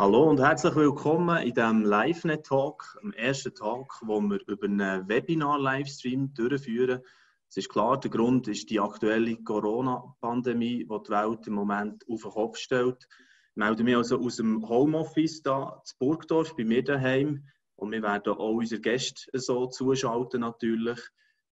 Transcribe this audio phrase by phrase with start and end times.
[0.00, 6.32] Hallo und herzlich willkommen in diesem LiveNet-Talk, dem ersten Talk, wo wir über einen Webinar-Livestream
[6.32, 7.02] durchführen.
[7.50, 12.22] Es ist klar, der Grund ist die aktuelle Corona-Pandemie, die die Welt im Moment auf
[12.22, 13.06] den Kopf stellt.
[13.10, 17.44] Ich melde mich also aus dem Homeoffice hier zu Burgdorf bei mir daheim
[17.76, 20.98] und wir werden auch unsere Gäste so zuschalten natürlich.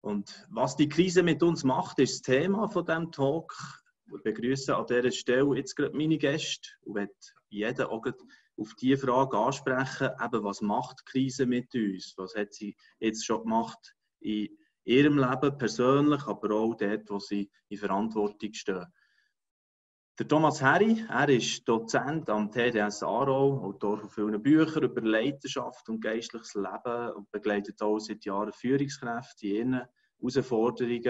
[0.02, 3.55] Und was die Krise mit uns macht, ist das Thema von diesem Talk.
[4.16, 7.14] Ich begrüße an dieser Stelle jetzt gerade meine Gäste und werde
[7.50, 8.05] jeden auch
[8.57, 12.14] auf diese Frage ansprechen, eben, was macht die Krise mit uns?
[12.18, 14.50] Was hat sie jetzt schon gemacht in
[14.86, 18.86] ihrem Leben persönlich, aber auch dort, wo sie in Verantwortung stehen.
[20.20, 25.89] Der Thomas Herri, er ist Dozent am TDS Aarau, Autor von vielen Büchern über Leidenschaft
[25.89, 29.87] und geistliches Leben und begleitet auch seit Jahren Führungskräfte in ihren
[30.20, 31.01] Herausforderungen.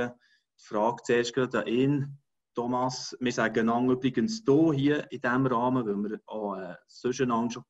[0.57, 2.22] Die Frage zuerst gerade an ihn.
[2.53, 7.17] Thomas, wir sagen einander übrigens hier, hier in diesem Rahmen, weil wir auch äh, sonst
[7.17, 7.63] schon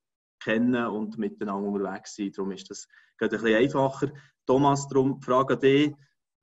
[0.44, 2.38] kennen und miteinander unterwegs sind.
[2.38, 2.88] Darum ist das
[3.18, 4.12] gerade ein bisschen einfacher.
[4.46, 5.94] Thomas, darum Frage dich,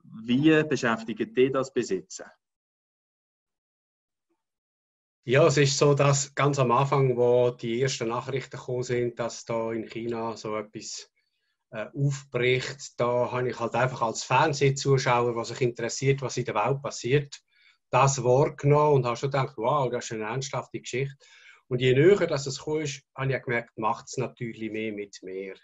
[0.02, 2.26] wie beschäftigt dich das Besitzen?
[5.24, 9.44] Ja, es ist so, dass ganz am Anfang, wo die ersten Nachrichten gekommen sind, dass
[9.44, 11.10] da in China so etwas
[11.72, 16.54] äh, aufbricht, da habe ich halt einfach als Fernsehzuschauer, was sich interessiert, was in der
[16.54, 17.38] Welt passiert,
[17.90, 21.16] das wahrgenommen und habe schon gedacht, wow, das ist eine ernsthafte Geschichte.
[21.68, 25.18] Und je näher dass es gekommen ist, habe ich gemerkt, macht es natürlich mehr mit
[25.22, 25.54] mir.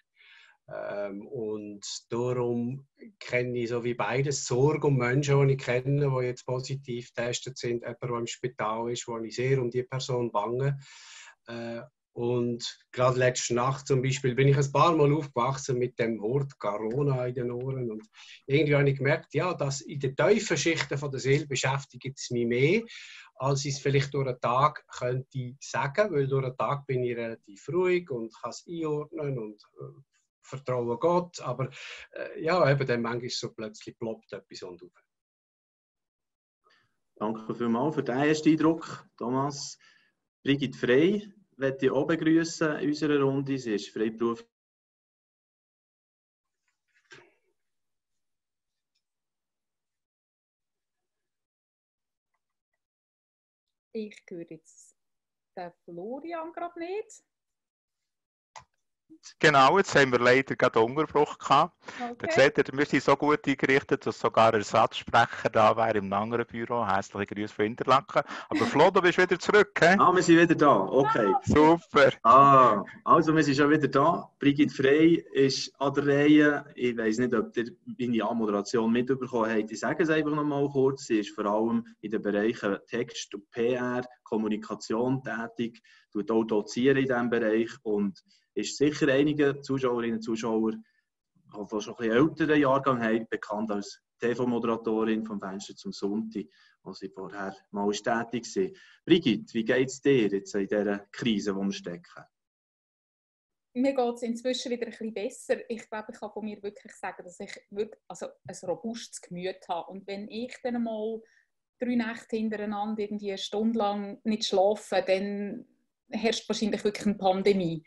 [0.68, 2.86] Ähm, und darum
[3.20, 7.56] kenne ich so wie beides Sorge um Menschen, die ich kenne, die jetzt positiv getestet
[7.56, 10.78] sind, jemand, der im Spital ist, wo ich sehr um die Person bange.
[11.46, 11.82] Äh,
[12.16, 16.58] und gerade letzte Nacht zum Beispiel bin ich ein paar Mal aufgewachsen mit dem Wort
[16.58, 17.90] Corona in den Ohren.
[17.90, 18.08] Und
[18.46, 22.46] irgendwie habe ich gemerkt, ja, dass in den tiefen Schichten der Seele beschäftigt es mich
[22.46, 22.82] mehr,
[23.34, 27.18] als ich es vielleicht durch den Tag könnte sagen, weil durch den Tag bin ich
[27.18, 30.00] relativ ruhig und kann es einordnen und äh,
[30.40, 31.38] vertraue Gott.
[31.40, 31.68] Aber
[32.12, 35.04] äh, ja, eben dann manchmal so plötzlich ploppt etwas und auf.
[37.16, 39.78] Danke vielmals für den ersten Eindruck, Thomas.
[40.42, 43.58] Brigitte Frey, möchte ich auch begrüßen in unserer Runde.
[43.58, 44.46] Sie ist Freiberuf.
[53.92, 54.94] Ich höre jetzt
[55.56, 57.24] den Florian gerade nicht.
[59.38, 61.74] Genau, jetzt haben wir leider gerade Unterbruch gehabt.
[62.00, 62.14] Okay.
[62.18, 66.12] Da seht ihr, wir sind so gut eingerichtet, dass sogar ein Ersatzsprecher da wäre im
[66.12, 66.86] anderen Büro.
[66.86, 68.22] Herzliche Grüße von Interlaken.
[68.48, 69.96] Aber Flo, du bist wieder zurück, he?
[69.98, 71.32] Ah, wir sind wieder da, okay.
[71.44, 72.12] Super.
[72.22, 74.30] Ah, also wir sind schon wieder da.
[74.38, 76.64] Brigitte Frey ist an der Reihe.
[76.74, 79.72] Ich weiß nicht, ob ihr meine Anmoderation mitbekommen habt.
[79.72, 81.06] Ich sage es einfach noch mal kurz.
[81.06, 86.96] Sie ist vor allem in den Bereichen Text und PR, Kommunikation tätig, tut auch dozieren
[86.96, 88.22] in diesem Bereich und
[88.56, 90.80] ist sicher einige Zuschauerinnen und Zuschauer, die
[91.52, 96.46] schon ein bisschen älteren Jahrgang haben, bekannt als TV-Moderatorin vom Fenster zum Sonntag,
[96.82, 98.70] wo sie vorher mal tätig war.
[99.04, 102.24] Brigitte, wie geht es dir jetzt in dieser Krise, in der wir stecken?
[103.74, 105.70] Mir geht es inzwischen wieder ein bisschen besser.
[105.70, 109.68] Ich glaube, ich kann von mir wirklich sagen, dass ich wirklich, also ein robustes Gemüt
[109.68, 109.90] habe.
[109.90, 111.20] Und wenn ich dann mal
[111.78, 115.66] drei Nächte hintereinander irgendwie eine Stunde lang nicht schlafe, dann
[116.08, 117.84] herrscht wahrscheinlich wirklich eine Pandemie.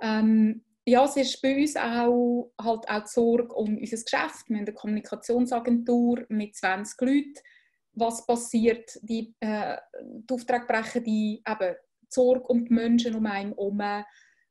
[0.00, 4.48] Ähm, ja, es ist bei uns auch, halt auch die Sorge um unser Geschäft.
[4.48, 7.34] Wir haben eine Kommunikationsagentur mit 20 Leuten.
[7.92, 8.98] Was passiert?
[9.02, 14.04] Die, äh, die Aufträge brechen die, eben, die Sorge um die Menschen um einen herum.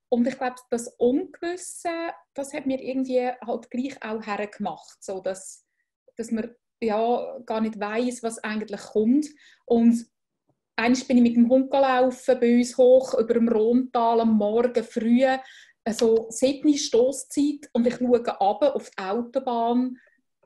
[0.10, 5.66] Und ich glaube, das Ungewisse, das hat mir irgendwie halt gleich auch hergemacht, so dass,
[6.16, 9.28] dass man ja gar nicht weiß, was eigentlich kommt.
[9.66, 10.06] Und
[10.80, 14.82] Einmal bin ich mit dem Hund gelaufen, bei uns hoch über dem Rhontal am Morgen
[14.82, 15.26] früh,
[15.84, 19.98] also siebte Stoßzeit und ich schaue ab auf die Autobahn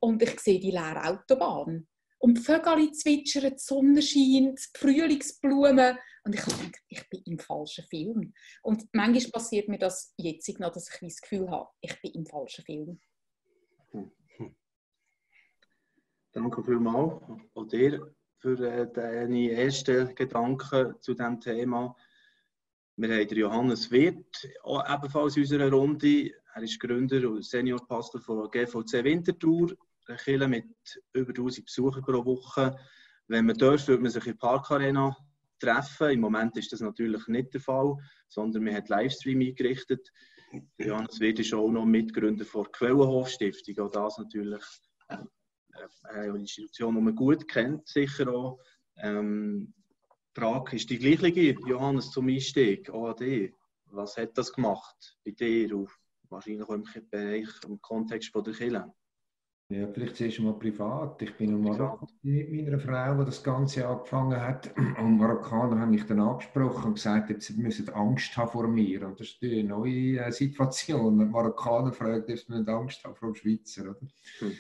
[0.02, 1.88] und ich sehe die leere Autobahn.
[2.18, 6.00] Und die Vögel zwitschern, die Sonne scheint, die Frühlingsblumen.
[6.24, 8.34] Und ich denke, ich bin im falschen Film.
[8.64, 12.26] Und manchmal passiert mir das jetzt noch, dass ich das Gefühl habe, ich bin im
[12.26, 13.00] falschen Film.
[16.32, 17.22] Danke vielmals.
[17.53, 21.95] Auch dir für äh, deine ersten Gedanken zu diesem Thema.
[22.97, 26.29] Wir haben den Johannes Wirth, ebenfalls in unserer Runde.
[26.53, 29.72] Er ist Gründer und Seniorpastor von GVC Winterthur,
[30.07, 30.66] eine Kirche mit
[31.13, 32.75] über 1000 Besuchern pro Woche.
[33.28, 35.16] Wenn man darf, würde man sich in der Parkarena
[35.57, 36.09] treffen.
[36.09, 37.95] Im Moment ist das natürlich nicht der Fall,
[38.28, 40.11] sondern man hat Livestream eingerichtet.
[40.78, 43.79] Johannes Wirth ist auch noch Mitgründer der Quellenhof-Stiftung.
[43.85, 44.63] Auch das natürlich
[46.03, 48.59] eine Institution, die man gut kennt, sicher auch.
[48.97, 49.73] Ähm,
[50.35, 53.52] die Frage ist die gleiche, Johannes, zum Einstieg, OAD.
[53.85, 55.97] was hat das gemacht bei dir, auf,
[56.29, 58.93] wahrscheinlich auch im Bereich, im Kontext von der Kirche?
[59.70, 61.22] Ja, vielleicht zuerst mal privat.
[61.22, 64.72] Ich bin in Marokko mit meiner Frau, die das Ganze angefangen hat.
[64.78, 69.08] Und Marokkaner haben mich dann angesprochen und gesagt, sie müssen Angst haben vor mir.
[69.08, 71.31] Und das ist eine neue äh, Situation.
[71.31, 73.84] Marokkaner fragen, ob sie Angst haben vor dem Schweizer.
[73.84, 73.99] Oder?
[74.40, 74.52] Hm.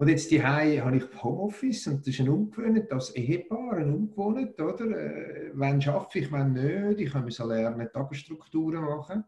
[0.00, 4.60] Und jetzt die habe ich Homeoffice und das ist ein Umgewöhnt, als Ehepaar ein Umgewöhnt,
[4.60, 4.86] oder?
[4.90, 7.00] Äh, wenn schaffe ich, wenn nicht.
[7.00, 9.24] Ich muss lernen, Tagesstrukturen machen.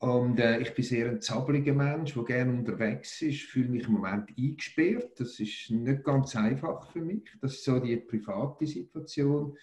[0.00, 3.94] Und äh, ich bin sehr ein zappeliger Mensch, der gerne unterwegs ist, fühle mich im
[3.94, 5.18] Moment eingesperrt.
[5.18, 7.24] Das ist nicht ganz einfach für mich.
[7.40, 9.56] Das ist so die private Situation.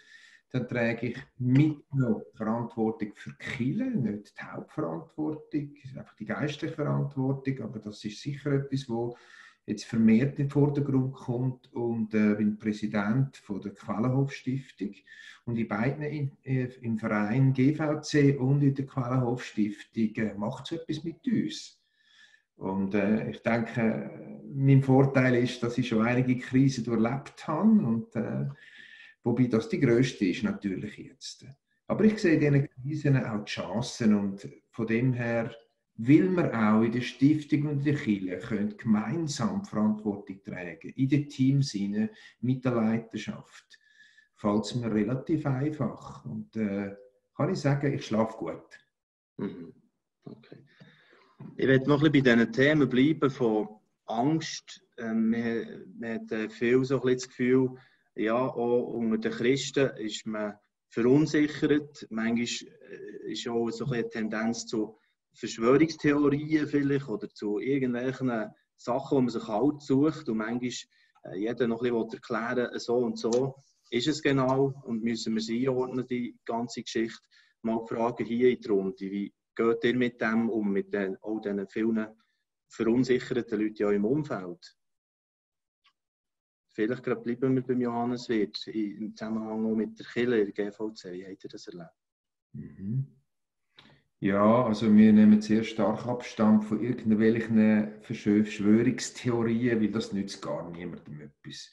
[0.52, 7.62] Dann trage ich mit noch Verantwortung für Kille, nicht die Hauptverantwortung, einfach die geistliche Verantwortung,
[7.62, 9.18] aber das ist sicher etwas, wo
[9.68, 14.96] jetzt vermehrt in den Vordergrund kommt und äh, bin Präsident von der Quellenhof Stiftung
[15.46, 20.72] und in beiden in, äh, im Verein GVC und in der Quellenhof Stiftung äh, macht
[20.72, 21.80] es etwas mit uns.
[22.56, 28.16] Und äh, ich denke, mein Vorteil ist, dass ich schon einige Krisen durchlebt habe und
[28.16, 28.48] äh,
[29.24, 31.46] wobei das die größte ist natürlich jetzt.
[31.88, 35.54] Aber ich sehe in diesen Krisen auch die Chancen und von dem her
[35.98, 41.28] will man auch in der Stiftung und der Kirche können gemeinsam Verantwortung tragen, in den
[41.28, 42.10] Teams hinein,
[42.40, 43.80] mit der Leiterschaft,
[44.36, 46.24] fällt mir relativ einfach.
[46.26, 46.96] Und äh,
[47.36, 48.80] kann ich sagen, ich schlafe gut.
[49.38, 49.74] Mhm.
[50.24, 50.58] Okay.
[51.56, 53.68] Ich werde noch ein bisschen bei diesen Themen bleiben von
[54.06, 54.84] Angst.
[54.98, 57.76] Ähm, man, man hat äh, viel so ein das Gefühl,
[58.16, 60.56] ja, auch unter den Christen ist man
[60.90, 62.08] verunsichert.
[62.10, 64.98] Manchmal äh, ist auch so eine Tendenz zu
[65.38, 70.72] Verschwörungstheorien vielleicht oder zu irgendwelchen Sachen, wo man sich halt sucht und manchmal
[71.24, 73.56] äh, jeder noch bisschen erklären so und so
[73.90, 77.22] ist es genau und müssen wir sie einordnen, die ganze Geschichte.
[77.62, 81.42] Mal fragen hier in die Runde, wie geht ihr mit dem um, mit den, all
[81.42, 82.08] diesen vielen
[82.70, 84.78] verunsicherten Leuten ja im Umfeld?
[86.70, 91.12] Vielleicht gerade bleiben wir beim Johannes Wirt im Zusammenhang mit der Killer, der GVC.
[91.12, 91.90] Wie habt ihr das erlebt?
[92.54, 93.17] Mhm.
[94.20, 101.22] Ja, also wir nehmen sehr stark Abstand von irgendwelchen Verschwörungstheorien, weil das nützt gar niemandem
[101.22, 101.72] etwas.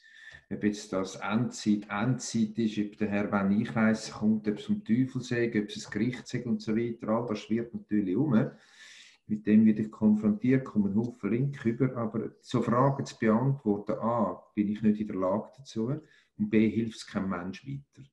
[0.51, 4.69] Ob jetzt das Endzeit, Endzeit ist, ob der Herr, wenn ich weiss, kommt, ob es
[4.69, 8.15] um Teufel sagt, ob es ein Gericht sagt und so weiter, all das schwirrt natürlich
[8.15, 8.51] um.
[9.25, 14.39] Mit dem werde ich konfrontiert, kommen Haufen Link über, aber so Fragen zu beantworten, A,
[14.53, 15.99] bin ich nicht in der Lage dazu
[16.37, 18.07] und B, hilft es kein Mensch weiter.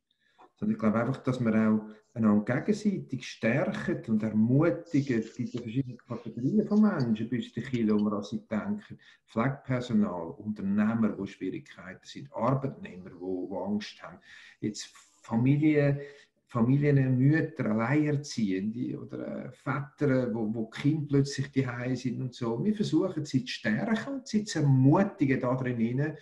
[0.57, 5.21] Sondern ich glaube einfach, dass wir auch einander gegenseitig stärken und ermutigen.
[5.21, 8.99] Es gibt verschiedene Kategorien von Menschen bei uns in Kirche, wo wir an sie denken.
[9.27, 14.19] Pflegepersonal, Unternehmer, die Schwierigkeiten sind, Arbeitnehmer, die, Angst haben.
[14.61, 14.91] Jetzt
[15.23, 16.01] Familien,
[16.49, 22.63] Familien, Mütter, Alleinerziehende oder äh, Väter, wo, wo Kinder plötzlich die sind und so.
[22.63, 26.15] Wir versuchen sie zu stärken und sie zu ermutigen darin,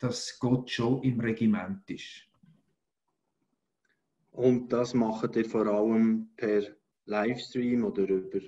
[0.00, 2.27] dass Gott schon im Regiment ist.
[4.38, 6.62] Und das macht ihr vor allem per
[7.06, 8.38] Livestream oder über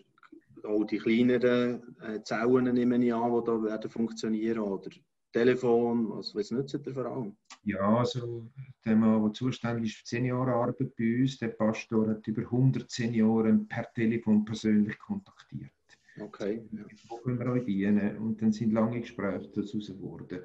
[0.62, 4.88] auch die kleineren äh, Zellen, nehme ich an, die da werden funktionieren oder
[5.32, 7.36] Telefon, was, was nutzt ihr vor allem?
[7.64, 8.48] Ja, also
[8.84, 13.66] der Mann, der zuständig ist für Seniorenarbeit bei uns, der Pastor hat über 100 Senioren
[13.66, 15.72] per Telefon persönlich kontaktiert.
[16.20, 16.62] Okay.
[16.70, 16.84] Ja.
[17.08, 18.16] Wo können wir euch dienen?
[18.18, 20.38] Und dann sind lange Gespräche daraus geworden.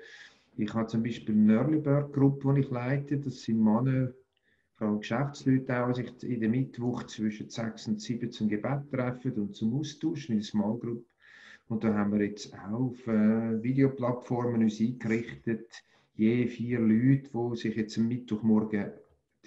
[0.58, 3.20] Ich habe zum Beispiel eine Nörliberg-Gruppe, die ich leite.
[3.20, 4.12] Das sind Männer,
[4.82, 9.56] allem Geschäftsleute auch, sich in der Mittwoch zwischen 6 und 7 zum Gebet treffen und
[9.56, 11.06] zum Austauschen in der Small Group.
[11.68, 15.84] Und da haben wir jetzt auch auf äh, Videoplattformen uns eingerichtet,
[16.16, 18.92] je vier Leute, die sich jetzt am Mittwochmorgen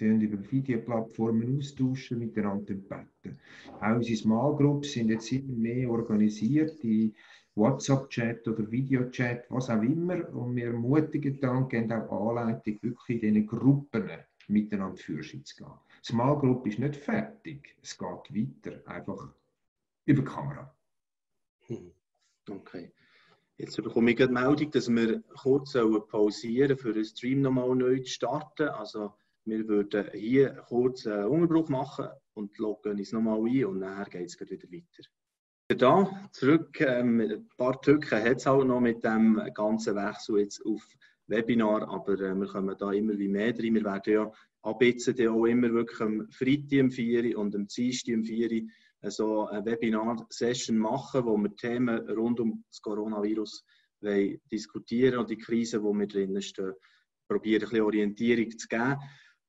[0.01, 3.37] über Videoplattformen austauschen, miteinander beten.
[3.81, 7.13] Auch unsere Small Groups sind jetzt immer mehr organisiert, die
[7.55, 10.33] WhatsApp-Chat oder Videochat, was auch immer.
[10.33, 14.09] Und wir ermutigen dann, geben auch Anleitung wirklich in diesen Gruppen
[14.49, 15.71] miteinander Führerschein zu gehen.
[16.03, 19.33] Small Group ist nicht fertig, es geht weiter, einfach
[20.05, 20.75] über Kamera.
[21.67, 21.91] Hm.
[22.49, 22.91] Okay.
[23.57, 28.09] Jetzt bekomme ich die Meldung, dass wir kurz pausieren für den Stream nochmal neu zu
[28.09, 28.69] starten.
[28.69, 29.13] Also
[29.43, 34.27] wir würden hier kurz einen Unterbruch machen und loggen uns nochmal ein und dann geht
[34.27, 35.09] es wieder weiter.
[35.77, 40.65] Da zurück, ähm, ein paar Tücken hat es auch noch mit dem ganzen Wechsel jetzt
[40.65, 40.81] auf
[41.29, 43.75] Webinar, aber äh, wir kommen da immer wie mehr drin.
[43.75, 44.31] Wir werden ja
[44.63, 48.63] ab jetzt auch immer wirklich am Freitag um 4 und am Dienstag um 4
[49.03, 53.63] so eine Webinar-Session machen, wo wir Themen rund um das Coronavirus
[54.51, 56.73] diskutieren und die Krise, wo wir drinnen stehen,
[57.27, 58.97] probieren ein bisschen Orientierung zu geben.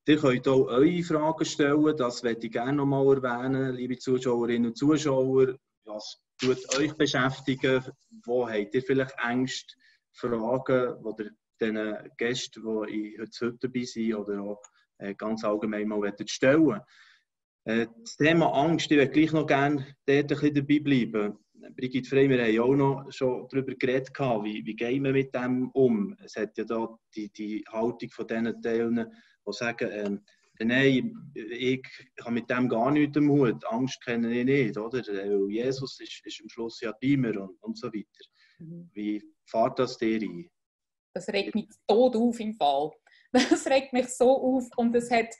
[0.07, 4.67] Ihr könnt auch eure Fragen stellen, das werde ich gerne noch mal erwähnen, liebe Zuschauerinnen
[4.71, 5.55] und Zuschauer.
[5.85, 7.83] Was tut euch beschäftigen?
[8.25, 9.75] Wo habt ihr vielleicht Ängste,
[10.13, 11.31] Fragen, die ihr
[11.61, 14.61] den Gästen, die heute dabei sind, oder auch
[14.97, 16.79] äh, ganz allgemein mal stellen
[17.65, 21.37] äh, Das Thema Angst, ich würde gleich noch gerne dort ein bisschen dabei bleiben.
[21.75, 25.33] Brigitte Frey, wir haben ja auch noch schon darüber geredet, wie, wie gehen wir mit
[25.35, 26.15] dem um.
[26.23, 28.95] Es hat ja da die, die Haltung von diesen Teilen,
[29.47, 30.21] die sagen, ähm,
[30.59, 31.83] nein, ich
[32.21, 35.01] habe mit dem gar nichts am Hut, Angst kenne ich nicht, oder?
[35.49, 38.25] Jesus ist, ist am Schluss ja bei mir und, und so weiter.
[38.59, 38.89] Mhm.
[38.93, 40.49] Wie fahrt das dir ein?
[41.13, 42.91] Das regt mich tot auf im Fall.
[43.33, 45.33] Das regt mich so auf und es hat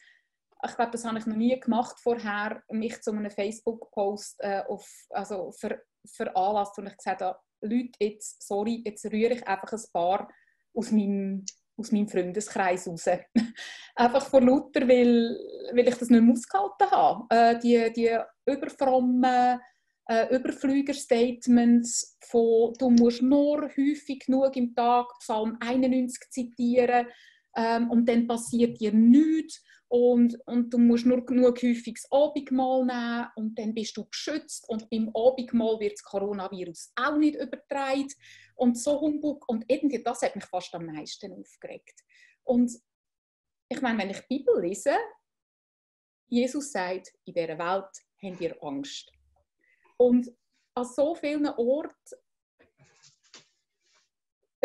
[0.63, 4.63] ich glaube, das habe ich noch nie gemacht vorher, mich zu einem Facebook-Post äh,
[5.09, 9.83] also ver, veranlasst und ich gesagt habe, Leute, jetzt, sorry, jetzt rühre ich einfach ein
[9.93, 10.27] paar
[10.73, 11.45] aus meinem,
[11.77, 13.05] aus meinem Freundeskreis raus.
[13.95, 15.37] einfach vor lauter, weil,
[15.73, 17.25] weil ich das nicht mehr ausgehalten habe.
[17.29, 19.59] Äh, die, die überfrommen
[20.11, 27.07] äh, Überflüger-Statements von «Du musst nur häufig genug im Tag Psalm 91 zitieren
[27.55, 32.85] ähm, und dann passiert dir nichts und, und du musst nur genug häufig das Abendmahl
[32.85, 38.07] nehmen und dann bist du geschützt und beim Abendmahl wird das Coronavirus auch nicht übertragen
[38.55, 42.01] und so Humbug und irgendwie das hat mich fast am meisten aufgeregt.
[42.43, 42.69] Und
[43.69, 44.95] ich meine, wenn ich die Bibel lese,
[46.27, 47.91] Jesus sagt, in dieser Welt
[48.21, 49.09] habt ihr Angst.
[50.01, 50.35] Und
[50.73, 52.15] an so vielen Orten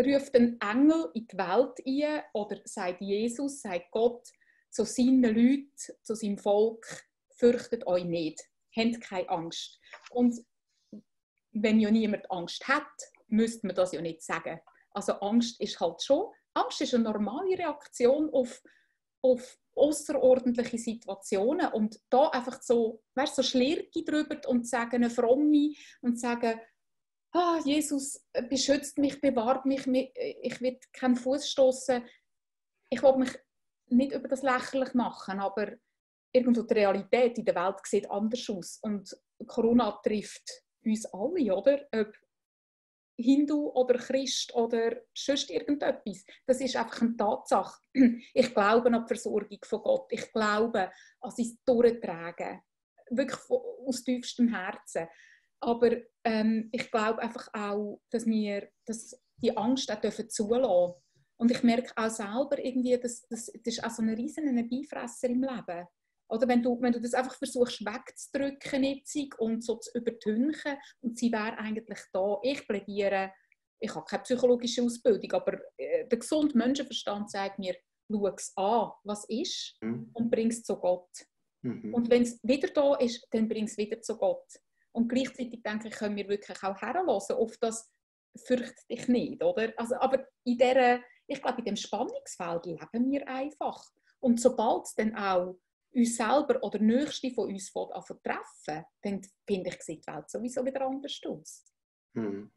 [0.01, 4.27] ruft ein Engel in die Welt ein oder sagt Jesus, sagt Gott,
[4.71, 6.87] zu seinen Leuten, zu seinem Volk,
[7.35, 8.43] fürchtet euch nicht,
[8.75, 9.79] habt keine Angst.
[10.09, 10.43] Und
[11.53, 12.89] wenn ja niemand Angst hat,
[13.27, 14.59] müsste man das ja nicht sagen.
[14.93, 18.63] Also Angst ist halt schon, Angst ist eine normale Reaktion auf,
[19.21, 25.75] auf außerordentliche Situationen und da einfach so, weißt, so Schlirke drüber und sagen eine fromme
[26.01, 26.61] und sagen,
[27.33, 32.05] ah, Jesus beschützt mich, bewahrt mich, ich will keinen Fuß stoßen.
[32.91, 33.31] Ich will mich
[33.89, 35.73] nicht über das lächerlich machen, aber
[36.33, 38.79] irgendwo die Realität in der Welt sieht anders aus.
[38.83, 39.17] Und
[39.47, 41.87] Corona trifft uns alle, oder?
[41.93, 42.13] Ob
[43.17, 46.25] Hindu oder Christ oder sonst irgendetwas.
[46.47, 47.81] Das ist einfach eine Tatsache.
[48.35, 50.07] Ich glaube an die Versorgung von Gott.
[50.11, 52.61] Ich glaube an sein Durchtragen.
[53.11, 55.07] Wirklich aus tiefstem Herzen.
[55.61, 60.95] Aber ähm, ich glaube einfach auch, dass wir dass die Angst auch dürfen zulassen
[61.39, 65.29] und ich merke auch selber irgendwie, dass, dass, das ist auch so ein riesen Beifresser
[65.29, 65.87] im Leben.
[66.29, 71.19] Oder wenn du, wenn du das einfach versuchst wegzudrücken jetzt und so zu übertünchen und
[71.19, 72.39] sie wäre eigentlich da.
[72.43, 73.33] Ich plädiere,
[73.81, 77.77] ich habe keine psychologische Ausbildung, aber äh, der gesunde Menschenverstand sagt mir,
[78.11, 80.11] schau es an, was ist mhm.
[80.15, 81.11] und bring es zu Gott.
[81.63, 81.95] Mhm.
[81.95, 84.47] Und wenn es wieder da ist, dann bring es wieder zu Gott.
[84.93, 87.91] Und gleichzeitig denke ich, können wir wirklich auch herlassen auf das
[88.47, 89.73] fürcht dich nicht, oder?
[89.79, 93.85] Also, aber in dieser ich glaube, in dem Spannungsfeld leben wir einfach.
[94.21, 95.59] Und sobald es dann auch
[95.97, 100.87] uns selber oder Nächste von uns treffen, dann finde ich, sieht die Welt sowieso wieder
[100.87, 101.65] anders aus.
[102.15, 102.51] Hm.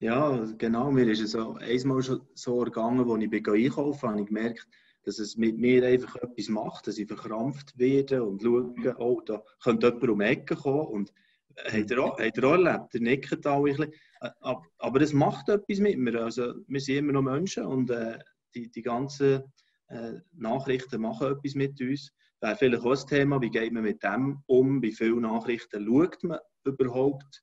[0.00, 0.90] Ja, genau.
[0.90, 4.68] Mir ist es auch einmal schon so ergangen, als ich einkaufen habe ich gemerkt,
[5.04, 9.42] dass es mit mir einfach etwas macht, dass ich verkrampft werde und schaue, oh, da
[9.62, 10.86] könnte jemand um die Ecke kommen.
[10.86, 11.12] Und
[11.56, 12.94] äh, habt ihr auch, auch erlebt?
[12.94, 13.92] Ihr nickt alle ein bisschen.
[14.20, 14.30] Äh,
[14.78, 16.22] aber es macht etwas mit mir.
[16.22, 18.18] Also, wir sind immer noch Menschen und äh,
[18.54, 19.42] die, die ganzen
[19.88, 22.12] äh, Nachrichten machen etwas mit uns.
[22.40, 24.82] Wäre vielleicht auch ein Thema, wie geht man mit dem um?
[24.82, 27.42] Wie viele Nachrichten schaut man überhaupt?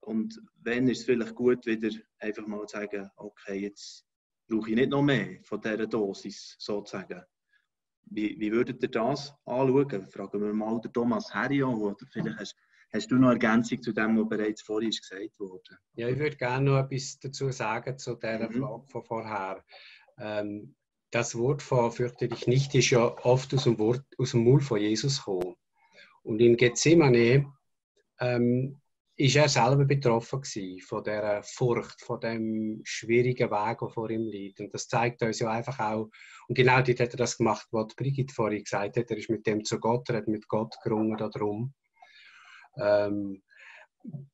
[0.00, 4.04] Und wenn ist es vielleicht gut, wieder einfach mal zu sagen, okay, jetzt
[4.48, 7.22] brauche ich nicht noch mehr von dieser Dosis, sozusagen.
[8.06, 10.08] Wie, wie würdet ihr das anschauen?
[10.08, 12.56] Fragen wir mal den Thomas Herrion, oder vielleicht hast
[12.94, 15.78] Hast du noch Ergänzung zu dem, was bereits vorhin gesagt wurde?
[15.94, 18.60] Ja, ich würde gerne noch etwas dazu sagen zu dieser mhm.
[18.60, 19.64] Frage von vorher.
[20.18, 20.74] Ähm,
[21.12, 24.64] das Wort von fürchte dich nicht ist ja oft aus dem, Wort, aus dem Mund
[24.64, 25.54] von Jesus gekommen.
[26.22, 27.52] Und in Gethsemane
[28.18, 28.80] ähm,
[29.16, 30.42] ist er selber betroffen
[30.80, 34.60] von der Furcht, von dem schwierigen Weg, der vor ihm liegt.
[34.60, 36.08] Und das zeigt uns ja einfach auch,
[36.48, 39.46] und genau dort hat er das gemacht, was Brigitte vorhin gesagt hat, er ist mit
[39.46, 41.74] dem zu Gott, er hat mit Gott gerungen darum.
[42.78, 43.42] Ähm,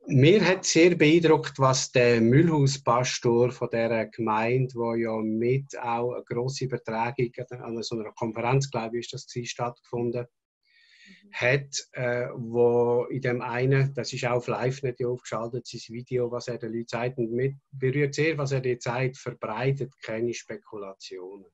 [0.06, 6.24] mir hat sehr beeindruckt, was der Müllhauspastor von der Gemeinde, wo ja mit auch eine
[6.24, 11.32] große Übertragung an so einer Konferenz, glaube ich, ist das gewesen, stattgefunden mhm.
[11.32, 16.30] hat, äh, wo in dem einen, das ist auch auf live nicht aufgeschaltet, sein Video,
[16.30, 20.32] was er den Leuten zeigt, und mit berührt sehr, was er dir zeigt, verbreitet keine
[20.32, 21.46] Spekulationen.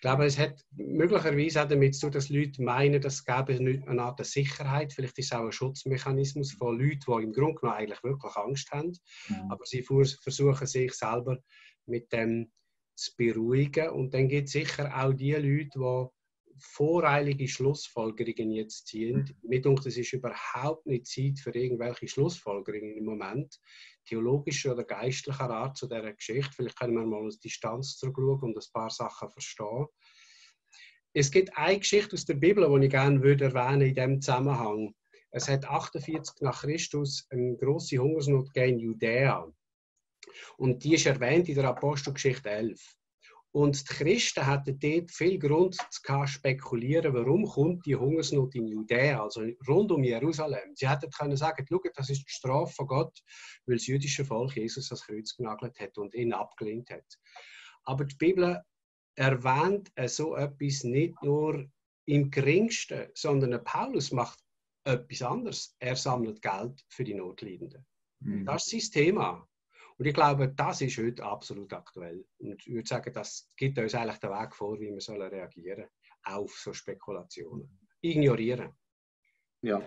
[0.00, 3.52] Ich glaube, es hat möglicherweise auch damit zu tun, dass Leute meinen, dass es gäbe
[3.58, 4.94] eine Art Sicherheit.
[4.94, 8.72] Vielleicht ist es auch ein Schutzmechanismus von Leuten, die im Grunde genommen eigentlich wirklich Angst
[8.72, 8.94] haben.
[9.28, 9.46] Ja.
[9.50, 11.36] Aber sie versuchen sich selber
[11.84, 12.50] mit dem
[12.94, 13.90] zu beruhigen.
[13.90, 16.06] Und dann gibt es sicher auch die Leute, die
[16.60, 19.36] voreilige Schlussfolgerungen jetzt ziehen.
[19.42, 23.58] Mir denke, es ist überhaupt nicht Zeit für irgendwelche Schlussfolgerungen im Moment,
[24.04, 26.52] theologischer oder geistlicher Art zu dieser Geschichte.
[26.54, 29.86] Vielleicht können wir mal aus Distanz zurückschauen und ein paar Sachen verstehen.
[31.12, 34.94] Es gibt eine Geschichte aus der Bibel, die ich gerne würde erwähnen in diesem Zusammenhang.
[35.32, 39.52] Es hat 48 nach Christus eine große Hungersnot in Judäa.
[40.56, 42.96] Und die ist erwähnt in der Apostelgeschichte 11.
[43.52, 49.24] Und die Christen hatten dort viel Grund zu spekulieren, warum kommt die Hungersnot in Judäa,
[49.24, 50.76] also rund um Jerusalem.
[50.76, 53.18] Sie hätten können sagen, schau, das ist die Strafe von Gott,
[53.66, 57.18] weil das jüdische Volk Jesus das Kreuz genagelt hat und ihn abgelehnt hat.
[57.84, 58.62] Aber die Bibel
[59.16, 61.68] erwähnt so etwas nicht nur
[62.06, 64.38] im geringsten, sondern Paulus macht
[64.84, 65.74] etwas anderes.
[65.80, 67.84] Er sammelt Geld für die Notleidenden.
[68.20, 68.44] Mhm.
[68.44, 69.46] Das ist sein Thema.
[70.00, 72.24] Und ich glaube, das ist heute absolut aktuell.
[72.38, 75.84] Und ich würde sagen, das gibt uns eigentlich den Weg vor, wie wir reagieren
[76.24, 77.68] sollen auf so Spekulationen.
[78.00, 78.70] Ignorieren.
[79.60, 79.82] Ja.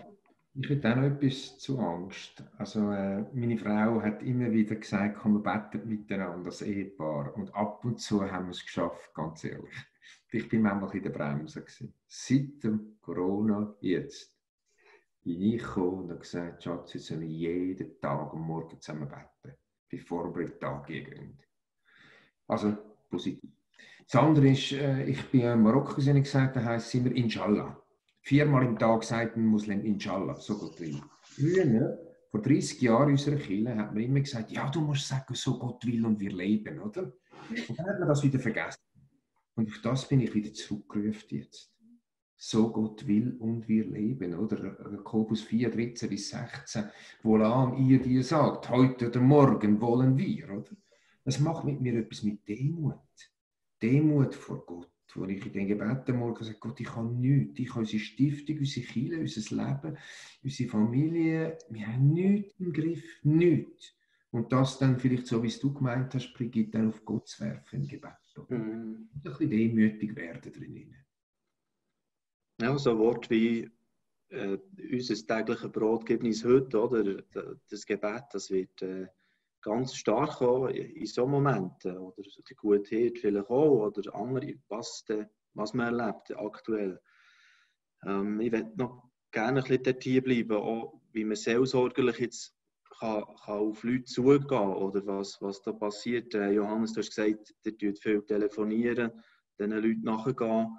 [0.54, 2.44] Ich hätte auch noch etwas zu Angst.
[2.58, 7.34] Also, äh, meine Frau hat immer wieder gesagt, komm, wir beten miteinander als Ehepaar.
[7.34, 9.74] Und ab und zu haben wir es geschafft, ganz ehrlich.
[10.30, 11.60] Ich bin manchmal in der Bremse.
[11.60, 11.92] Gewesen.
[12.06, 14.32] Seit dem Corona jetzt
[15.24, 19.08] bin ich gekommen und habe gesagt, Schatz, jetzt sollen wir jeden Tag am Morgen zusammen
[19.08, 19.33] beten
[19.88, 21.38] bevor wir Tag gehen.
[22.46, 22.76] Also
[23.10, 23.50] positiv.
[24.10, 27.80] Das andere ist, äh, ich bin in Marokko gesagt, da heißt es immer Inshallah.
[28.20, 31.00] Viermal im Tag sagt ein Muslim Inshallah, so Gott will.
[31.22, 31.98] Früher,
[32.30, 35.58] vor 30 Jahren in unserer Kirche, hat man immer gesagt, ja, du musst sagen, so
[35.58, 37.12] Gott will und wir leben, oder?
[37.50, 38.80] Und dann hat man das wieder vergessen.
[39.56, 41.73] Und auf das bin ich wieder zurückgerufen jetzt
[42.36, 44.34] so Gott will und wir leben.
[44.34, 46.84] Oder Jakobus 4, 13 bis 16,
[47.22, 50.50] wohlan ihr dir sagt, heute oder morgen wollen wir.
[50.50, 50.70] Oder?
[51.24, 52.98] Das macht mit mir etwas mit Demut.
[53.80, 54.90] Demut vor Gott.
[55.16, 57.60] Wo ich in den Gebeten morgen sage, Gott, ich habe nichts.
[57.60, 59.96] Ich habe unsere Stiftung, unsere Kirche, unser Leben,
[60.42, 61.58] unsere Familie.
[61.70, 63.04] Wir haben nichts im Griff.
[63.22, 63.94] Nichts.
[64.32, 67.44] Und das dann vielleicht so, wie es du gemeint hast, Brigitte, dann auf Gott zu
[67.44, 68.10] werfen im Gebet.
[68.48, 69.08] Mhm.
[69.14, 71.03] Ein bisschen demütig werden drinnen.
[72.64, 73.70] Ja, so Wort wie
[74.30, 74.56] äh,
[74.90, 77.22] unser tägliches Brot gibt uns heute, oder?
[77.68, 79.06] Das Gebet, das wird äh,
[79.60, 81.98] ganz stark kommen in so Momenten.
[81.98, 85.04] Oder die gute Hirte vielleicht auch, oder andere, was,
[85.52, 86.98] was man erlebt aktuell.
[88.06, 92.56] Ähm, ich möchte noch gerne ein bisschen hier bleiben, auch wie man seelsorgerlich jetzt
[92.98, 94.40] kann, kann auf Leute zugehen
[94.72, 96.32] oder was, was da passiert.
[96.34, 99.12] Äh, Johannes, du hast gesagt, ihr tut viel telefonieren,
[99.58, 100.78] diesen Leuten nachgehen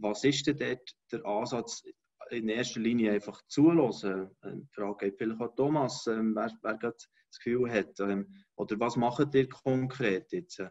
[0.00, 1.82] was ist denn dort der Ansatz,
[2.30, 4.30] in erster Linie einfach zulassen?
[4.44, 7.08] Ähm, die Frage geht vielleicht auch Thomas, ähm, wer, wer das
[7.42, 7.98] Gefühl hat.
[8.00, 10.70] Ähm, oder was macht ihr konkret jetzt äh,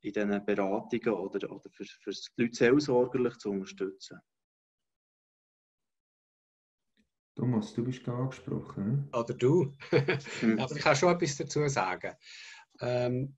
[0.00, 4.18] in diesen Beratungen oder, oder für, für die Leute seelsorgerlich zu unterstützen?
[7.38, 9.08] Thomas, du bist angesprochen.
[9.12, 9.72] Oder du.
[10.40, 10.58] Hm.
[10.58, 12.14] also ich kann schon etwas dazu sagen.
[12.80, 13.36] Ähm,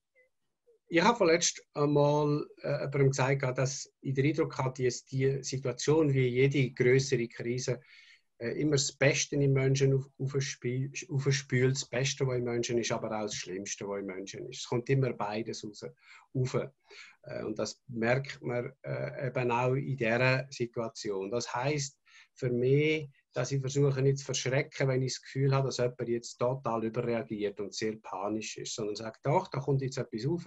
[0.90, 6.12] ich habe vorletzt einmal äh, jemandem gesagt, dass ich den Eindruck hatte, dass die Situation
[6.12, 7.80] wie jede größere Krise
[8.38, 11.06] äh, immer das Beste im Menschen aufspült.
[11.08, 14.62] Das Beste, was im Menschen ist, aber auch das Schlimmste, was im Menschen ist.
[14.62, 15.84] Es kommt immer beides raus.
[16.34, 16.54] Auf.
[17.22, 21.30] Äh, und das merkt man eben auch in dieser Situation.
[21.30, 21.96] Das heißt
[22.34, 26.08] für mich, dass ich versuche nicht zu verschrecken, wenn ich das Gefühl habe, dass jemand
[26.08, 30.46] jetzt total überreagiert und sehr panisch ist, sondern sagt, doch, da kommt jetzt etwas auf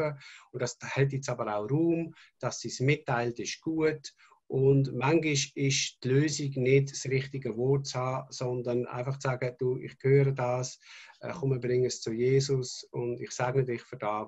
[0.51, 4.13] und das hat jetzt aber auch Raum, dass sie es mitteilt, ist gut.
[4.47, 9.55] Und manchmal ist die Lösung nicht das richtige Wort zu haben, sondern einfach zu sagen,
[9.57, 10.79] du, ich höre das,
[11.21, 14.27] äh, komm, wir es zu Jesus und ich sage dich für das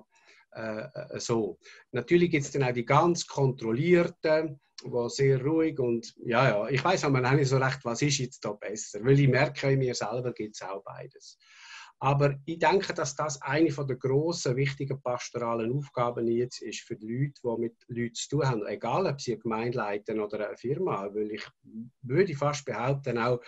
[0.56, 1.58] äh, äh, so.
[1.92, 6.84] Natürlich gibt es dann auch die ganz kontrollierten, die sehr ruhig und ja, ja, ich
[6.84, 9.78] weiß aber auch nicht so recht, was ist jetzt da besser, weil ich merke, in
[9.78, 11.38] mir selber gibt es auch beides.
[11.98, 17.06] Aber ich denke, dass das eine der grossen, wichtigen pastoralen Aufgaben jetzt ist für die
[17.06, 20.56] Leute, die mit Leuten zu tun haben, egal ob sie eine Gemeinde leiten oder eine
[20.56, 21.08] Firma.
[21.14, 21.46] Weil ich
[22.02, 23.40] würde fast behaupten, auch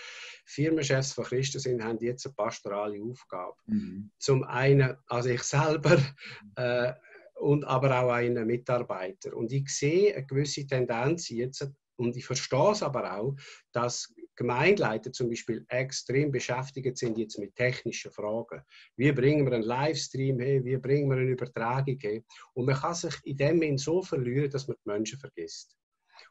[0.46, 3.56] Firmenchefs von Christen sind, haben jetzt eine pastorale Aufgabe.
[3.66, 4.10] Mhm.
[4.18, 5.98] Zum einen, also ich selber,
[6.56, 6.94] äh,
[7.34, 9.36] und aber auch einen Mitarbeiter.
[9.36, 13.36] Und ich sehe eine gewisse Tendenz jetzt, und ich verstehe es aber auch,
[13.72, 18.62] dass Gemeindeleiter zum Beispiel extrem beschäftigt sind jetzt mit technischen Fragen.
[18.96, 20.64] Wie bringen wir einen Livestream hin?
[20.64, 22.24] Wie bringen wir eine Übertragung hin?
[22.54, 25.74] Und man kann sich in dem Moment so verlieren, dass man die Menschen vergisst.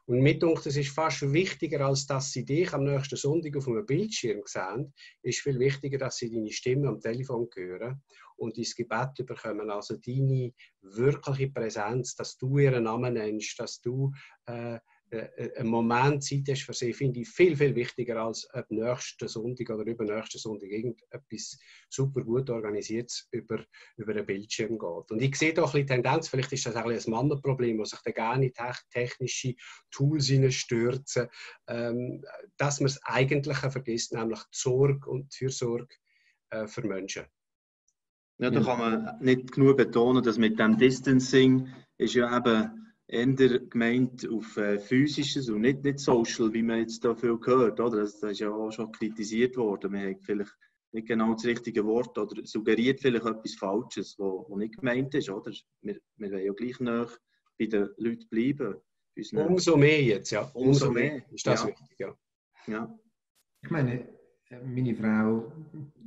[0.06, 3.68] Und mir denkt, es ist fast wichtiger, als dass sie dich am nächsten Sonntag auf
[3.68, 8.02] einem Bildschirm sehen, ist viel wichtiger, dass sie deine Stimme am Telefon hören
[8.36, 9.70] und dein Gebet bekommen.
[9.70, 14.12] Also deine wirkliche Präsenz, dass du ihren Namen nennst, dass du
[14.46, 14.78] äh,
[15.10, 18.66] äh, äh, einen Moment Zeit hast für sie, finde ich viel, viel wichtiger, als ab
[18.68, 23.64] nächsten Sonntag oder übernächsten Sonntag irgendetwas super gut organisiertes über,
[23.96, 25.10] über einen Bildschirm geht.
[25.10, 28.00] Und ich sehe da ein bisschen Tendenz, vielleicht ist das auch ein Mannenproblem, wo sich
[28.04, 28.52] da gerne in
[28.90, 29.54] technische
[29.90, 31.28] Tools stürzen,
[31.68, 32.22] ähm,
[32.56, 35.94] dass man das Eigentliche vergisst, nämlich die Sorge und die Fürsorge
[36.50, 37.24] äh, für Menschen.
[38.38, 43.26] Ja, da kann man nicht genug betonen, dass mit dem Distancing ist ja eben eher
[43.26, 47.80] gemeint auf äh, physisches und nicht, nicht social, wie man jetzt da viel gehört.
[47.80, 48.02] Oder?
[48.02, 49.92] Das, das ist ja auch schon kritisiert worden.
[49.92, 50.54] Man hat vielleicht
[50.92, 55.30] nicht genau das richtige Wort oder suggeriert vielleicht etwas Falsches, was nicht gemeint ist.
[55.30, 55.52] Oder?
[55.80, 57.16] Wir, wir wollen ja gleich nach
[57.58, 58.76] bei den Leuten bleiben.
[59.32, 60.42] Umso mehr jetzt, ja.
[60.54, 61.22] Umso, Umso mehr.
[61.32, 61.68] Ist das ja.
[61.68, 62.14] wichtig, ja.
[62.68, 62.98] ja.
[63.62, 64.08] Ich meine,
[64.64, 65.52] meine Frau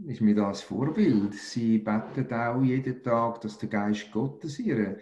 [0.07, 1.33] ist mir das Vorbild.
[1.33, 4.97] Sie betet auch jeden Tag, dass der Geist Gottes ihre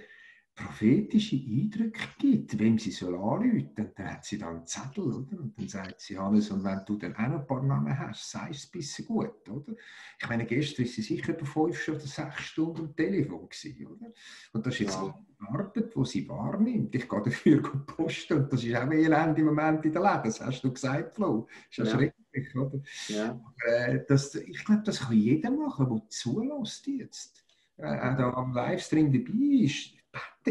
[0.59, 5.39] prophetische Eindrücke gibt, wem sie soll anrufen dann hat sie dann einen Zettel, oder?
[5.39, 8.49] Und dann sagt sie, Hannes, und wenn du dann auch ein paar Namen hast, sei
[8.51, 9.73] es ein bisschen gut, oder?
[10.21, 14.11] Ich meine, gestern war sie sicher etwa fünf oder sechs Stunden am Telefon gewesen, oder?
[14.53, 15.23] Und das ist jetzt ja.
[15.39, 16.93] eine Arbeit, die sie wahrnimmt.
[16.93, 20.41] Ich gehe dafür posten und das ist auch elend im Moment in der Leben, das
[20.41, 21.47] hast du gesagt, Flo.
[21.69, 22.81] Das ist ja schrecklich, oder?
[23.07, 23.39] Ja.
[23.65, 27.45] äh, das, ich glaube, das kann jeder machen, der zulässt jetzt.
[27.77, 29.98] Äh, auch da am Livestream dabei ist,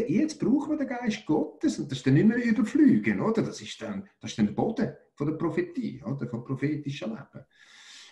[0.07, 3.41] jetzt brauchen wir den Geist Gottes und das ist dann nicht mehr überflügen, oder?
[3.41, 6.27] Das ist dann, das ist dann der Boden von der Prophetie, oder?
[6.27, 7.45] Vom prophetischen Leben.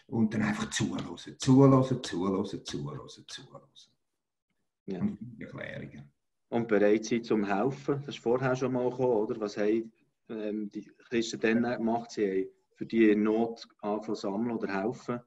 [0.08, 3.70] Und dann einfach zuhören, zuhören, zuhören, zuhören, zuhören.
[4.86, 5.02] Ja.
[5.02, 6.12] Und Erklärungen.
[6.50, 9.40] Und bereit sein zum Helfen, das ist vorher schon mal gekommen, oder?
[9.42, 9.92] Was haben
[10.30, 12.12] ähm, die Christen dann gemacht?
[12.12, 15.20] Sie haben für die Not anfangen sammeln oder helfen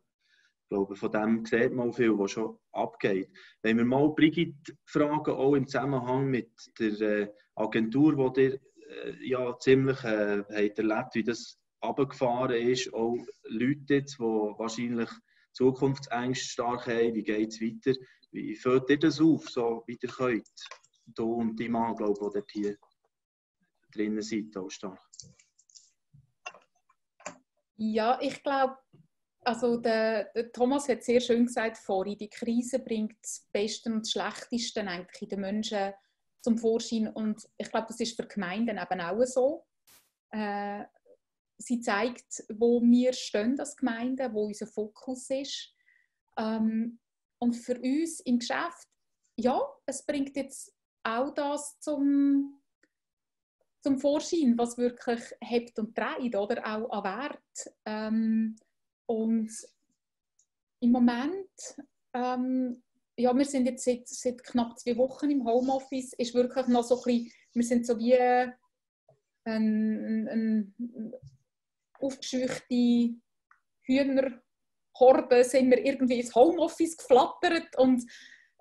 [0.71, 3.29] glaube, von dem sieht man viel, was schon abgeht.
[3.63, 9.29] Wenn wir mal Brigitte fragen, auch im Zusammenhang mit der äh, Agentur, die ihr äh,
[9.29, 15.11] ja ziemlich äh, habt erlebt, wie das abgefahren ist, auch Leute jetzt, die wahrscheinlich
[15.53, 17.99] Zukunftsängste stark haben, wie geht es weiter?
[18.31, 20.49] Wie fällt ihr das auf, so wie ihr könnt?
[21.07, 22.77] Du und die Mann, glaube ich, die hier
[23.93, 24.97] drinnen seid, auch.
[27.77, 28.77] Ja, ich glaube,
[29.51, 34.03] also der, der, Thomas hat sehr schön gesagt vorhin, die Krise bringt das Beste und
[34.03, 35.93] das Schlechteste eigentlich in den Menschen
[36.41, 39.67] zum Vorschein und ich glaube, das ist für Gemeinden eben auch so.
[40.31, 40.85] Äh,
[41.59, 45.75] sie zeigt, wo wir stehen als Gemeinde, wo unser Fokus ist.
[46.39, 47.01] Ähm,
[47.41, 48.87] und für uns im Geschäft,
[49.37, 52.63] ja, es bringt jetzt auch das zum,
[53.83, 57.75] zum Vorschein, was wirklich hebt und dreht, oder auch an Wert.
[57.85, 58.57] Ähm,
[59.11, 59.51] und
[60.79, 61.51] im Moment,
[62.15, 62.81] ähm,
[63.17, 66.95] ja, wir sind jetzt seit, seit, knapp zwei Wochen im Homeoffice, ist wirklich noch so
[66.99, 68.55] ein bisschen, wir sind so wie ein,
[69.45, 71.15] ein, ein
[71.99, 73.17] aufgescheuchte
[73.83, 78.05] Hühnerhorde, sind wir irgendwie ins Homeoffice geflattert und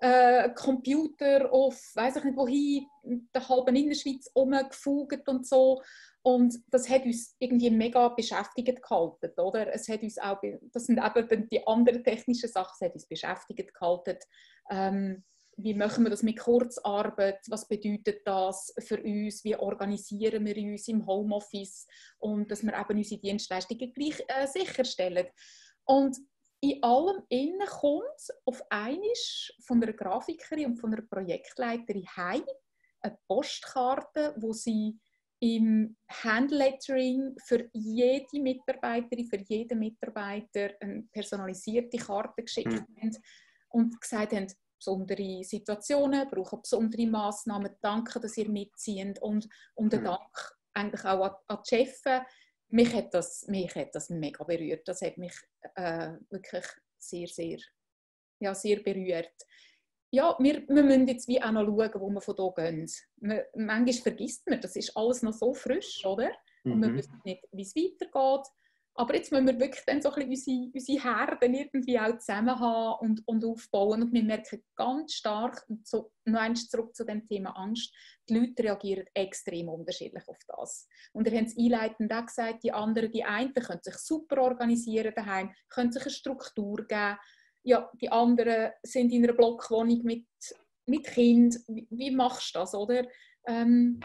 [0.00, 5.80] äh, Computer auf, weiß ich nicht wohin, der halben Innerschweiz umgefugt und so.
[6.22, 9.72] Und das hat uns irgendwie mega beschäftigt gehalten, oder?
[9.72, 10.38] Es hat uns auch,
[10.72, 14.18] das sind eben die anderen technischen Sachen, es hat uns beschäftigt gehalten.
[14.70, 15.24] Ähm,
[15.56, 17.40] wie machen wir das mit Kurzarbeit?
[17.48, 19.44] Was bedeutet das für uns?
[19.44, 21.86] Wie organisieren wir uns im Homeoffice?
[22.18, 25.26] Und dass wir eben unsere Dienstleistungen gleich äh, sicherstellen.
[25.84, 26.16] Und
[26.60, 29.00] in allem innen kommt auf einmal
[29.60, 32.44] von einer Grafikerin und von einer Projektleiterin heim
[33.00, 34.98] eine Postkarte, wo sie
[35.40, 42.96] im Handlettering für jede Mitarbeiterin, für jeden Mitarbeiter eine personalisierte Karte geschickt mhm.
[43.00, 43.16] haben
[43.70, 44.46] und gesagt haben,
[44.78, 50.04] besondere Situationen, brauchen besondere Massnahmen, danke, dass ihr mitzieht und, und mhm.
[50.04, 52.02] Dank eigentlich auch an, an die Chefs.
[52.68, 54.86] Mich hat, das, mich hat das mega berührt.
[54.86, 55.34] Das hat mich
[55.74, 56.64] äh, wirklich
[56.98, 57.58] sehr, sehr,
[58.38, 59.34] ja, sehr berührt
[60.10, 62.90] ja, wir, wir müssen jetzt wie auch noch schauen, wo wir von hier gehen.
[63.20, 66.30] Man, manchmal vergisst man, das ist alles noch so frisch, oder?
[66.64, 66.82] Und mhm.
[66.82, 68.46] wir wissen nicht, wie es weitergeht.
[68.94, 72.58] Aber jetzt müssen wir wirklich dann so ein bisschen unsere, unsere Herden irgendwie auch zusammen
[72.58, 74.02] haben und, und aufbauen.
[74.02, 77.94] Und wir merken ganz stark, und so, noch einmal zurück zu dem Thema Angst,
[78.28, 80.88] die Leute reagieren extrem unterschiedlich auf das.
[81.12, 85.14] Und ihr habt es einleitend auch gesagt, die anderen, die einen können sich super organisieren
[85.14, 87.16] daheim, können sich eine Struktur geben.
[87.62, 90.26] Ja, die anderen sind in einer Blockwohnung mit,
[90.86, 91.56] mit Kind.
[91.68, 93.06] Wie, wie machst du das, oder?
[93.46, 94.00] Ähm,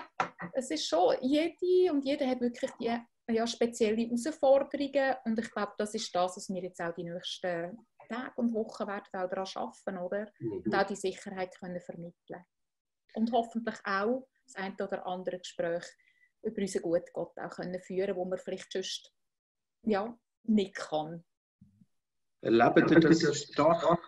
[0.54, 2.98] es ist schon, jede und jeder hat wirklich die
[3.34, 7.78] ja, spezielle Herausforderungen und ich glaube, das ist das, was wir jetzt auch die nächsten
[8.08, 10.32] Tage und Wochen werden auch daran arbeiten, oder?
[10.39, 12.46] Und auch die Sicherheit können vermitteln.
[13.13, 15.84] Und hoffentlich auch das ein oder andere Gespräch
[16.44, 19.12] über unseren guten Gott auch können führen, wo man vielleicht sonst
[19.84, 21.24] ja, nicht kann.
[22.41, 24.00] Erlebt ihr das stark,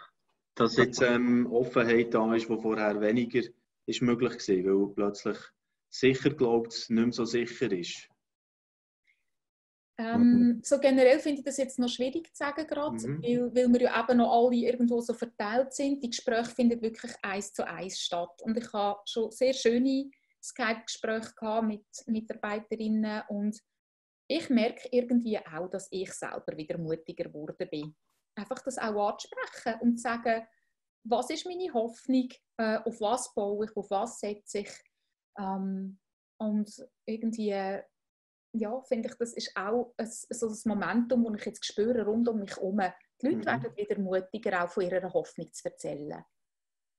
[0.56, 3.42] dass jetzt ähm, Offenheit da ist, wo vorher weniger
[3.86, 5.38] ist möglich war, weil plötzlich
[5.90, 8.10] sicher glaubt, es nicht mehr so sicher ist?
[10.00, 10.62] Ähm.
[10.64, 13.24] So generell finde ich das jetzt noch schwierig zu sagen gerade, mhm.
[13.24, 16.04] weil, weil wir ja eben noch alle irgendwo so verteilt sind.
[16.04, 18.42] Die Gespräche finden wirklich eins zu eins statt.
[18.44, 20.12] Und ich habe schon sehr schöne
[20.44, 23.60] Skype-Gespräche mit Mitarbeiterinnen und
[24.30, 27.96] ich merke irgendwie auch, dass ich selber wieder mutiger geworden bin.
[28.38, 30.48] Einfach das auch anzusprechen und zu sagen,
[31.04, 34.72] was ist meine Hoffnung, äh, auf was baue ich, auf was setze ich.
[35.38, 36.00] Ähm,
[36.40, 36.70] und
[37.06, 37.82] irgendwie
[38.54, 42.28] ja, finde ich, das ist auch ein, so ein Momentum, das ich jetzt spüre rund
[42.30, 42.82] um mich herum.
[43.22, 43.46] Die Leute mhm.
[43.46, 46.24] werden wieder mutiger, auch von ihrer Hoffnung zu erzählen.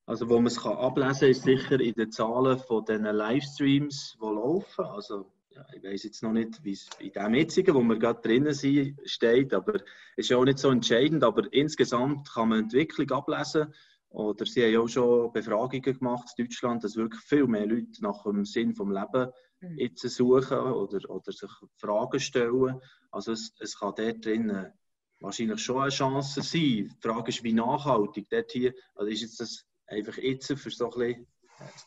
[0.06, 4.24] Also wo man es ablesen kann, ist sicher in den Zahlen von den Livestreams, die
[4.24, 4.84] laufen.
[4.86, 8.20] Also ja, ich weiß jetzt noch nicht, wie es in dem jetzigen, wo wir gerade
[8.20, 9.82] drinnen sind, steht, aber es
[10.16, 11.24] ist ja auch nicht so entscheidend.
[11.24, 13.74] Aber insgesamt kann man Entwicklung ablesen.
[14.10, 18.02] Oder sie haben ja auch schon Befragungen gemacht in Deutschland, dass wirklich viel mehr Leute
[18.02, 19.78] nach dem Sinn des Lebens Mhm.
[19.78, 22.80] jetzt suchen oder, oder sich Fragen stellen.
[23.10, 24.72] Also es, es kann dort drin
[25.20, 26.60] wahrscheinlich schon eine Chance sein.
[26.60, 28.28] Die Frage ist, wie nachhaltig.
[28.30, 31.26] Dort hier, also ist jetzt das einfach jetzt für so ein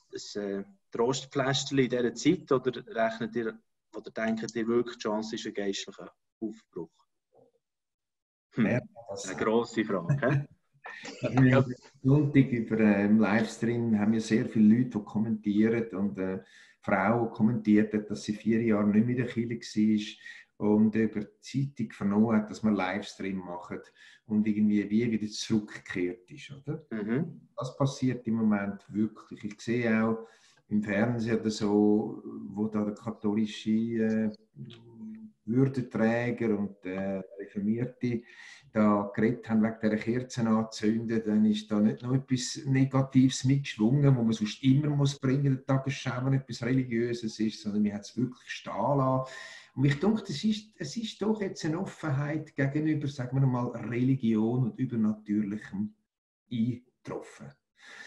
[0.10, 3.60] bisschen ein äh, Trostpflaster in dieser Zeit oder rechnet ihr
[3.96, 6.92] oder denkt ihr wirklich, die Chance ist ein geistlicher Aufbruch?
[8.54, 8.66] Hm.
[8.66, 8.82] Ja,
[9.26, 10.48] eine grosse Frage.
[11.44, 11.66] ja.
[12.04, 16.40] Sonntag über äh, im Livestream haben wir sehr viele Leute, die kommentieren und äh,
[16.82, 19.72] Frau kommentiert hat, dass sie vier Jahre nicht mehr in der Kirche
[20.58, 23.94] war und über die Zeitung vernommen hat, dass man Livestream macht
[24.26, 26.52] und irgendwie wie wieder zurückgekehrt ist.
[26.52, 26.86] Oder?
[26.90, 27.50] Mhm.
[27.56, 29.44] Das passiert im Moment wirklich.
[29.44, 30.28] Ich sehe auch
[30.72, 34.32] im Fernsehen oder so, wo da der katholische äh,
[35.46, 38.22] Würdenträger und äh, Reformierte
[38.72, 44.16] da geredet haben wegen dieser Kerzen anzünden, dann ist da nicht noch etwas Negatives mitgeschwungen,
[44.16, 48.02] wo man sonst immer muss bringen, der Tagesschau, wenn etwas Religiöses ist, sondern wir haben
[48.02, 49.32] es wirklich stehen lassen.
[49.76, 53.68] Und ich denke, es ist, es ist doch jetzt eine Offenheit gegenüber, sagen wir mal,
[53.68, 55.94] Religion und Übernatürlichem
[56.50, 57.52] eingetroffen.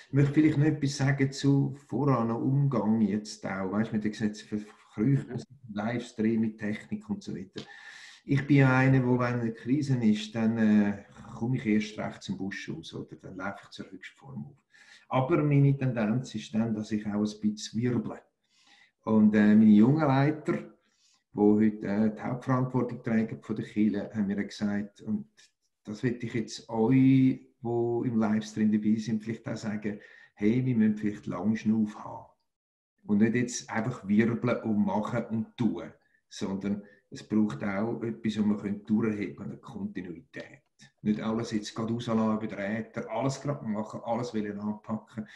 [0.09, 5.39] Ich möchte vielleicht noch etwas sagen zu voran Umgang jetzt auch, weißt du, mit für
[5.73, 7.65] Livestream mit Technik und so weiter.
[8.25, 12.23] Ich bin ja einer, wo wenn eine Krise ist, dann äh, komme ich erst recht
[12.23, 14.57] zum Busch aus oder dann laufe ich zur Höchstform auf.
[15.09, 18.23] Aber meine Tendenz ist dann, dass ich auch ein bisschen wirble.
[19.03, 24.27] Und äh, meine jungen Leiter, die heute äh, die Hauptverantwortung tragen von der Kirche, haben
[24.27, 25.29] mir gesagt, und
[25.85, 30.01] das will ich jetzt euch, die im Livestream dabei sind, vielleicht auch sagen,
[30.35, 32.27] hey, wir müssen vielleicht lange Schnuff haben.
[33.07, 35.93] Und nicht jetzt einfach wirbeln und machen und tun,
[36.29, 40.63] sondern es braucht auch etwas, was man durchheben kann, eine Kontinuität.
[41.03, 45.27] Nicht alles jetzt gerade rauslassen über den Äther, alles gerade machen, alles wollen anpacken.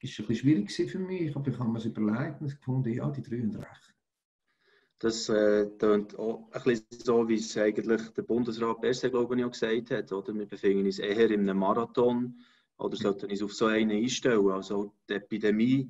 [0.00, 2.92] Das war ein bisschen schwierig für mich, aber ich habe mir es überlegt und gefunden,
[2.92, 3.97] ja, die drei haben recht.
[5.00, 9.44] Das äh, klingt auch ein bisschen so, wie es eigentlich der Bundesrat besser, glaube ich,
[9.44, 10.10] auch gesagt hat.
[10.12, 10.34] Oder?
[10.34, 12.40] Wir befinden uns eher in einem Marathon
[12.78, 14.50] oder sollten uns auf so einen einstellen.
[14.50, 15.88] Also die Epidemie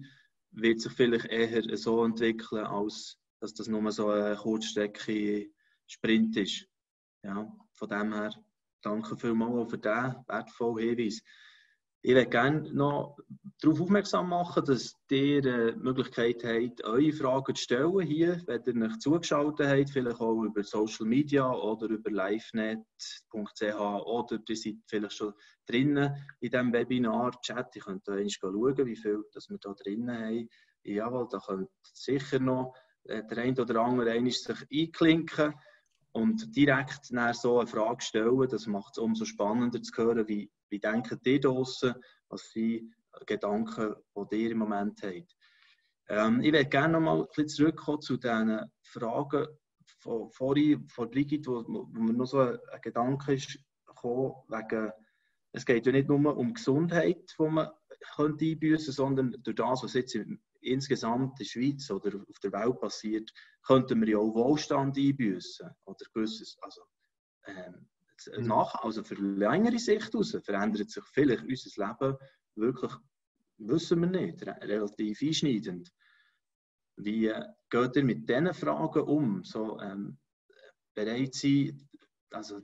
[0.50, 6.66] wird sich vielleicht eher so entwickeln, als dass das nur so ein Kurzstrecke-Sprint ist.
[7.22, 8.34] Ja, von dem her
[8.82, 11.22] danke vielmals für diesen wertvollen Hinweis.
[12.00, 13.16] Ich würde gerne noch
[13.60, 18.80] darauf aufmerksam machen, dass ihr äh, die Möglichkeit habt, eure Fragen zu stellen hier, wenn
[18.80, 24.76] ihr euch zugeschaltet habt, vielleicht auch über Social Media oder über livenet.ch oder ihr seid
[24.86, 25.34] vielleicht schon
[25.66, 27.74] drinnen in diesem Webinar-Chat.
[27.74, 30.48] Ihr könnt da schauen, wie viel das wir da drinnen haben.
[30.84, 35.52] Jawohl, da könnt sicher noch äh, der eine oder andere sich einklinken
[36.12, 38.48] und direkt so eine Frage stellen.
[38.48, 41.94] Das macht es umso spannender zu hören, wie, wie denken die draußen,
[42.28, 42.94] was sind
[43.26, 43.94] Gedanken,
[44.30, 45.36] die ihr im Moment habt.
[46.08, 49.46] Ähm, ich würde gerne noch mal ein zurückkommen zu diesen Fragen
[50.00, 54.92] von, vorhin von Brigitte, wo, wo mir noch so ein, ein Gedanke ist gekommen, wegen,
[55.52, 57.70] es geht ja nicht nur um Gesundheit, die man
[58.14, 60.16] könnte einbüßen, sondern durch das, was jetzt
[60.60, 63.30] insgesamt in der Schweiz oder auf der Welt passiert,
[63.66, 66.82] könnten wir ja auch Wohlstand einbüßen oder gewisses, also
[67.46, 67.88] ähm.
[68.38, 72.16] Nach, also für längere Sicht aus verändert sich vielleicht unser Leben
[72.54, 72.92] wirklich,
[73.58, 75.92] wissen wir nicht, relativ einschneidend.
[76.96, 77.32] Wie
[77.70, 79.44] geht ihr mit diesen Fragen um?
[79.44, 80.18] So, ähm,
[80.94, 81.88] bereit sein,
[82.30, 82.60] also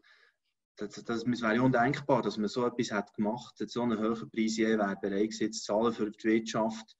[0.77, 4.31] das, das, das wäre undenkbar, dass man so etwas hat gemacht hat, so einen hohen
[4.31, 6.97] Preis je wäre bereit gewesen, zu zahlen für die Wirtschaft,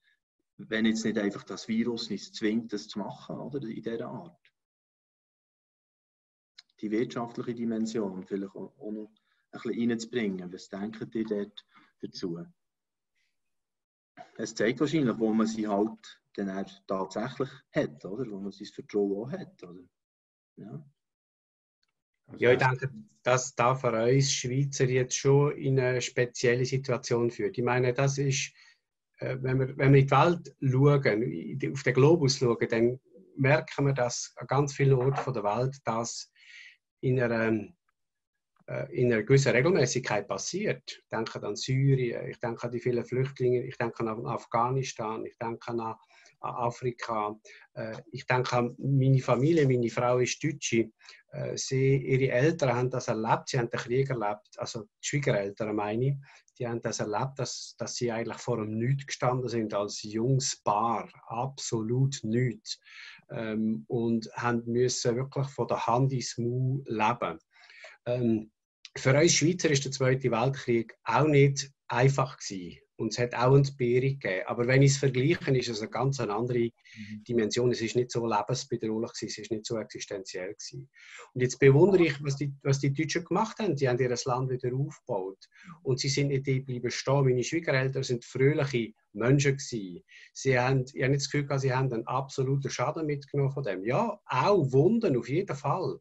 [0.57, 4.37] wenn jetzt nicht einfach das Virus nicht zwingt, das zu machen, oder, in dieser Art.
[6.85, 9.09] Die wirtschaftliche Dimension vielleicht auch, noch ein
[9.51, 10.53] bisschen reinzubringen.
[10.53, 11.65] Was denken ihr dort
[11.99, 12.45] dazu?
[14.37, 18.29] Es zeigt wahrscheinlich, wo man sie halt dann tatsächlich hat, oder?
[18.29, 19.81] Wo man sein Vertrauen auch hat, oder?
[20.57, 20.85] Ja.
[22.27, 22.93] Also ja, ich denke,
[23.23, 27.57] dass da für uns Schweizer jetzt schon in eine spezielle Situation führt.
[27.57, 28.53] Ich meine, das ist,
[29.17, 32.99] äh, wenn wir, wenn wir in die Welt schauen, auf den Globus schauen, dann
[33.37, 36.31] merken wir, dass an ganz vielen Orten der Welt das
[37.05, 37.67] in einer,
[38.67, 40.83] äh, in einer gewissen Regelmäßigkeit passiert.
[41.03, 45.37] Ich denke an Syrien, ich denke an die vielen Flüchtlinge, ich denke an Afghanistan, ich
[45.37, 45.95] denke an
[46.39, 47.39] Afrika.
[47.73, 50.91] Äh, ich denke an meine Familie, meine Frau ist Deutsche.
[51.31, 55.75] Äh, sie, ihre Eltern haben das erlebt, sie haben den Krieg erlebt, also die Schwiegereltern
[55.75, 56.15] meine ich,
[56.57, 60.55] die haben das erlebt, dass, dass sie eigentlich vor einem Nichts gestanden sind als junges
[60.63, 62.79] Paar, absolut nichts.
[63.29, 67.39] Ähm, und haben müssen wirklich von der Hand ins Maul leben.
[68.05, 68.51] Ähm,
[68.97, 72.79] für uns Schweizer ist der Zweite Weltkrieg auch nicht einfach gewesen.
[72.97, 74.43] Und es hat auch eine Entbehrung gegeben.
[74.45, 77.23] Aber wenn ich es vergleiche, ist es eine ganz andere mhm.
[77.27, 77.71] Dimension.
[77.71, 80.53] Es ist nicht so lebensbedrohlich, es ist nicht so existenziell.
[80.53, 80.89] Gewesen.
[81.33, 83.75] Und jetzt bewundere ich, was die, was die Deutschen gemacht haben.
[83.75, 85.49] Die haben ihr Land wieder aufgebaut.
[85.83, 87.25] Und sie sind nicht geblieben stehen.
[87.25, 90.03] Meine Schwiegereltern sind fröhliche Menschen gewesen.
[90.33, 93.83] Sie haben, ich habe nicht das Gefühl, sie haben einen absoluten Schaden mitgenommen von dem.
[93.83, 95.99] Ja, auch Wunden, auf jeden Fall.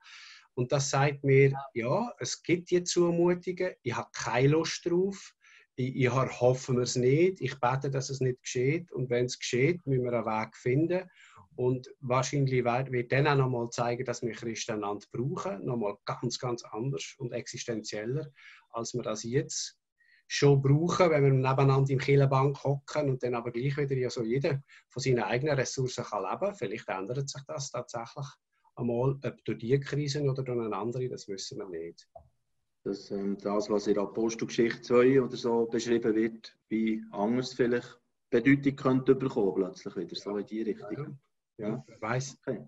[0.54, 5.34] Und das sagt mir, ja, es gibt die Zumutungen, ich habe keine Lust drauf
[5.76, 7.40] ich, ich hoffe es nicht.
[7.40, 8.92] Ich bete, dass es nicht geschieht.
[8.92, 11.10] Und wenn es geschieht, müssen wir einen Weg finden.
[11.56, 15.64] Und wahrscheinlich wird dann auch nochmal zeigen, dass wir Christen einander brauchen.
[15.64, 18.30] Nochmal ganz, ganz anders und existenzieller,
[18.70, 19.78] als wir das jetzt
[20.26, 24.22] schon brauchen, wenn wir nebeneinander im Killenbank hocken und dann aber gleich wieder ja so
[24.22, 26.54] jeder von seinen eigenen Ressourcen kann leben.
[26.54, 28.26] Vielleicht ändert sich das tatsächlich
[28.74, 32.08] einmal, ob durch diese Krise oder durch eine andere, das wissen wir nicht
[32.84, 37.98] dass ähm, das, was in Apostelgeschichte 2 oder so beschrieben wird, wie anders vielleicht
[38.30, 41.18] Bedeutung könnte bekommen, plötzlich wieder so in die Richtung.
[41.56, 42.38] Ja, wer weiß.
[42.46, 42.66] Okay.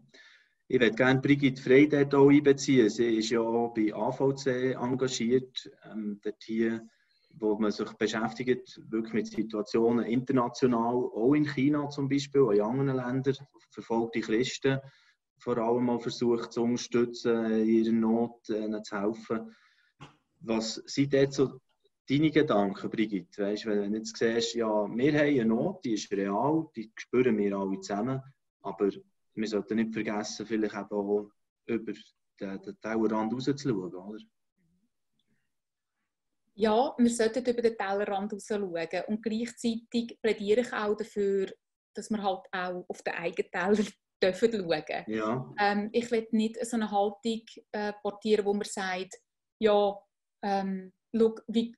[0.68, 2.88] Ich würde gerne Brigitte Frey dort auch einbeziehen.
[2.88, 6.88] Sie ist ja auch bei AVC engagiert, ähm, dort hier,
[7.34, 12.62] wo man sich beschäftigt wirklich mit Situationen international, auch in China zum Beispiel, auch in
[12.62, 13.36] anderen Ländern,
[13.70, 14.80] verfolgte Christen
[15.38, 19.54] vor allem mal versucht zu unterstützen, in ihrer Not äh, zu helfen.
[20.40, 21.60] Was sind dort so
[22.08, 23.42] deine Gedanken, Brigitte?
[23.42, 27.36] Weißt, wenn du jetzt siehst, ja, wir haben eine Not, die ist real, die spüren
[27.38, 28.22] wir alle zusammen,
[28.60, 28.90] aber
[29.34, 31.30] wir sollten nicht vergessen, vielleicht eben auch
[31.66, 34.18] über den, den Tellerrand rauszuschauen, oder?
[36.54, 41.52] Ja, wir sollten über den Tellerrand rausschauen und gleichzeitig plädiere ich auch dafür,
[41.94, 43.86] dass wir halt auch auf den eigenen Teller
[44.22, 45.04] dürfen schauen.
[45.06, 45.54] Ja.
[45.58, 49.16] Ähm, ich will nicht so eine Haltung äh, portieren, wo man sagt,
[49.58, 49.98] ja,
[50.46, 51.74] ähm, schau, wie,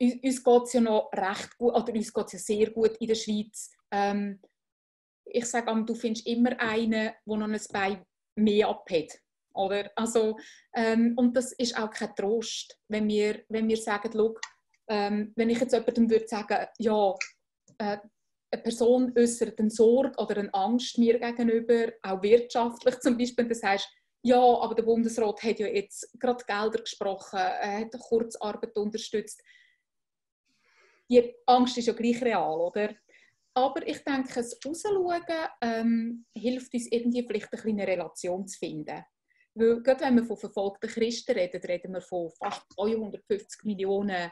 [0.00, 3.06] uns geht es ja noch recht gut, oder uns geht es ja sehr gut in
[3.06, 3.70] der Schweiz.
[3.90, 4.40] Ähm,
[5.24, 8.04] ich sage du findest immer einen, der noch ein Bein
[8.36, 9.20] mehr abhat.
[9.54, 9.90] Oder?
[9.94, 10.36] Also,
[10.74, 14.36] ähm, und das ist auch kein Trost, wenn wir, wenn wir sagen, schau,
[14.88, 17.14] ähm, wenn ich jetzt jemandem würde sagen, ja,
[17.78, 17.98] äh,
[18.52, 23.62] eine Person äußert eine Sorge oder eine Angst mir gegenüber, auch wirtschaftlich zum Beispiel, das
[23.62, 23.88] heißt,
[24.22, 29.42] ja, aber der Bundesrat hat ja jetzt gerade Gelder gesprochen, er hat Kurzarbeit unterstützt.
[31.10, 32.94] Die Angst ist ja gleich real, oder?
[33.54, 35.22] Aber ich denke, das Rausschauen
[35.60, 39.04] ähm, hilft uns irgendwie vielleicht eine kleine Relation zu finden.
[39.54, 44.30] Weil, gerade wenn wir von verfolgten Christen reden, reden wir von fast 250 Millionen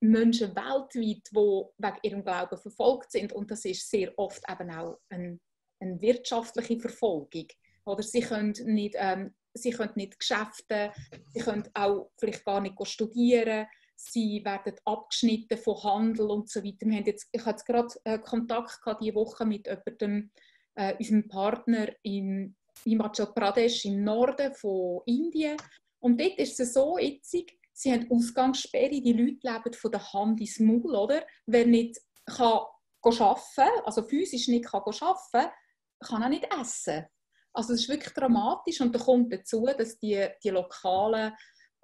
[0.00, 1.36] Menschen weltweit, die
[1.78, 3.32] wegen ihrem Glauben verfolgt sind.
[3.32, 5.38] Und das ist sehr oft eben auch eine,
[5.80, 7.46] eine wirtschaftliche Verfolgung.
[7.84, 10.92] Oder sie können nicht, ähm, sie können nicht Geschäfte,
[11.32, 13.66] sie können auch vielleicht gar nicht studieren,
[13.96, 16.86] sie werden abgeschnitten von Handel und so weiter.
[16.86, 20.30] Wir haben jetzt, ich hatte gerade äh, Kontakt gehabt, diese Woche mit jemandem,
[20.74, 25.56] äh, unserem Partner in, Himachal Pradesh im Norden von Indien.
[26.00, 30.40] Und dort ist es so witzig, sie haben Ausgangssperre, die Leute leben von der Hand
[30.40, 31.24] ins Maul, oder?
[31.46, 32.60] Wer nicht kann
[33.04, 35.52] arbeiten also physisch nicht kann arbeiten
[36.00, 37.06] kann auch nicht essen.
[37.52, 41.32] Also es ist wirklich dramatisch und da kommt dazu, dass die, die Lokalen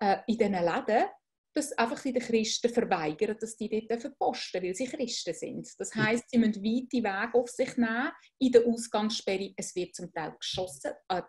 [0.00, 1.04] äh, in diesen Läden
[1.54, 5.68] dass einfach die Christen verweigern, dass die dort posten weil sie Christen sind.
[5.78, 9.54] Das heißt, sie müssen weite Wege auf sich nehmen in der Ausgangssperre.
[9.56, 10.92] Es wird zum Teil geschossen.
[11.08, 11.22] Äh,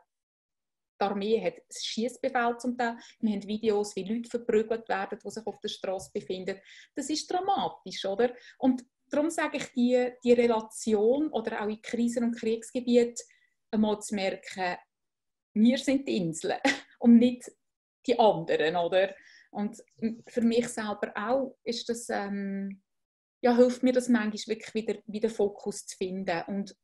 [1.01, 2.97] die Armee hat Schießbefehl zum Teil.
[3.21, 6.59] Wir haben Videos, wie Leute verprügelt werden, die sich auf der Straße befinden.
[6.93, 8.33] Das ist dramatisch, oder?
[8.59, 13.25] Und darum sage ich, die, die Relation oder auch in Krisen- und Kriegsgebieten
[13.72, 14.78] einmal zu merken,
[15.53, 16.59] wir sind die Inseln
[16.99, 17.51] und nicht
[18.05, 19.13] die anderen, oder?
[19.51, 19.78] Und
[20.28, 22.82] für mich selber auch ist das, ähm,
[23.41, 26.76] ja, hilft mir das manchmal wirklich wieder, wieder Fokus zu finden und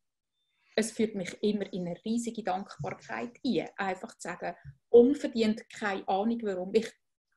[0.76, 3.70] es führt mich immer in eine riesige Dankbarkeit ein.
[3.78, 4.56] Einfach zu sagen,
[4.90, 6.92] unverdient keine Ahnung, warum ich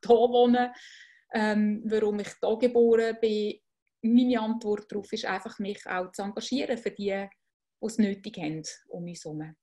[0.05, 0.73] hier wohne,
[1.33, 3.61] ähm, warum ich hier geboren bin.
[4.03, 7.29] Meine Antwort darauf ist einfach, mich auch zu engagieren für die,
[7.81, 9.55] die es nötig haben um uns herum.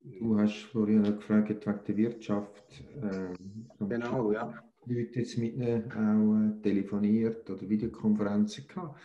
[0.00, 2.84] Du hast vorhin gefragt wegen der Wirtschaft.
[3.02, 4.62] Ähm, genau, ja.
[4.86, 9.00] Leute jetzt mit ihnen auch äh, telefoniert oder Videokonferenzen gehabt.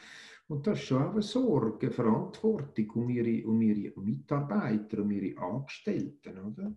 [0.48, 5.40] Und das ist schon auch eine Sorge, Verantwortung um ihre, um ihre Mitarbeiter, um ihre
[5.40, 6.76] Angestellten, oder?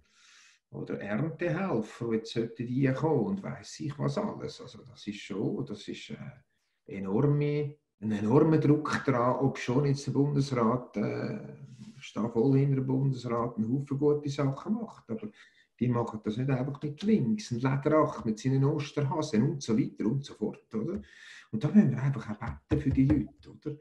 [0.70, 4.61] Oder Erntehelfer, die jetzt sollten die kommen und weiß ich was alles.
[4.61, 10.07] Also das ist schon, das ist äh, enorme, ein enormer Druck dran, ob schon jetzt
[10.07, 11.38] der Bundesrat äh,
[12.03, 15.09] ich stehe voll hinter dem Bundesrat, einen Haufen gute Sachen macht.
[15.09, 15.30] Aber
[15.78, 20.07] die machen das nicht einfach mit links, ein Lederach mit seinen Osterhasen und so weiter
[20.07, 20.74] und so fort.
[20.74, 21.00] Oder?
[21.53, 23.50] Und da müssen wir einfach auch beten für die Leute.
[23.50, 23.76] Oder?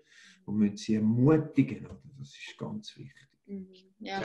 [0.45, 1.87] Und müssen sie ermutigen.
[1.87, 2.01] Oder?
[2.19, 3.27] Das ist ganz wichtig.
[3.47, 3.73] Mhm.
[3.99, 4.23] Ja.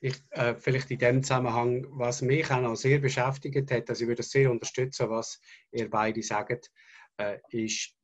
[0.00, 4.08] Ich, äh, vielleicht in dem Zusammenhang, was mich auch noch sehr beschäftigt hat, also ich
[4.08, 5.40] würde das sehr unterstützen, was
[5.70, 6.72] ihr beide sagt,
[7.18, 7.96] äh, ist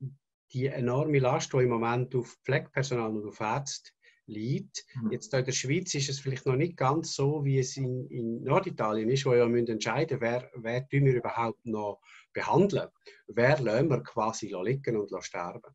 [0.52, 3.90] die enorme Last, die im Moment auf Pflegepersonal und auf Ärzte
[4.26, 4.84] liegt.
[4.94, 5.12] Mhm.
[5.12, 8.42] Jetzt in der Schweiz ist es vielleicht noch nicht ganz so, wie es in, in
[8.42, 12.00] Norditalien ist, wo ja müssen entscheiden wer, wer wir überhaupt noch
[12.32, 12.88] behandeln.
[13.26, 15.74] Wer lassen wir quasi liegen und sterben.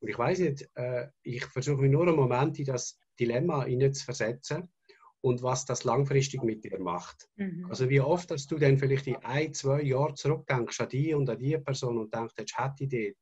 [0.00, 4.04] Und ich weiß nicht, äh, ich versuche mich nur einen Moment in das Dilemma zu
[4.04, 4.68] versetzen
[5.24, 7.30] und was das langfristig mit dir macht.
[7.36, 7.64] Mhm.
[7.70, 11.30] Also wie oft, dass du dann vielleicht in ein, zwei Jahren zurückdenkst an die und
[11.30, 13.16] an die Person und denkst, jetzt hätte ich die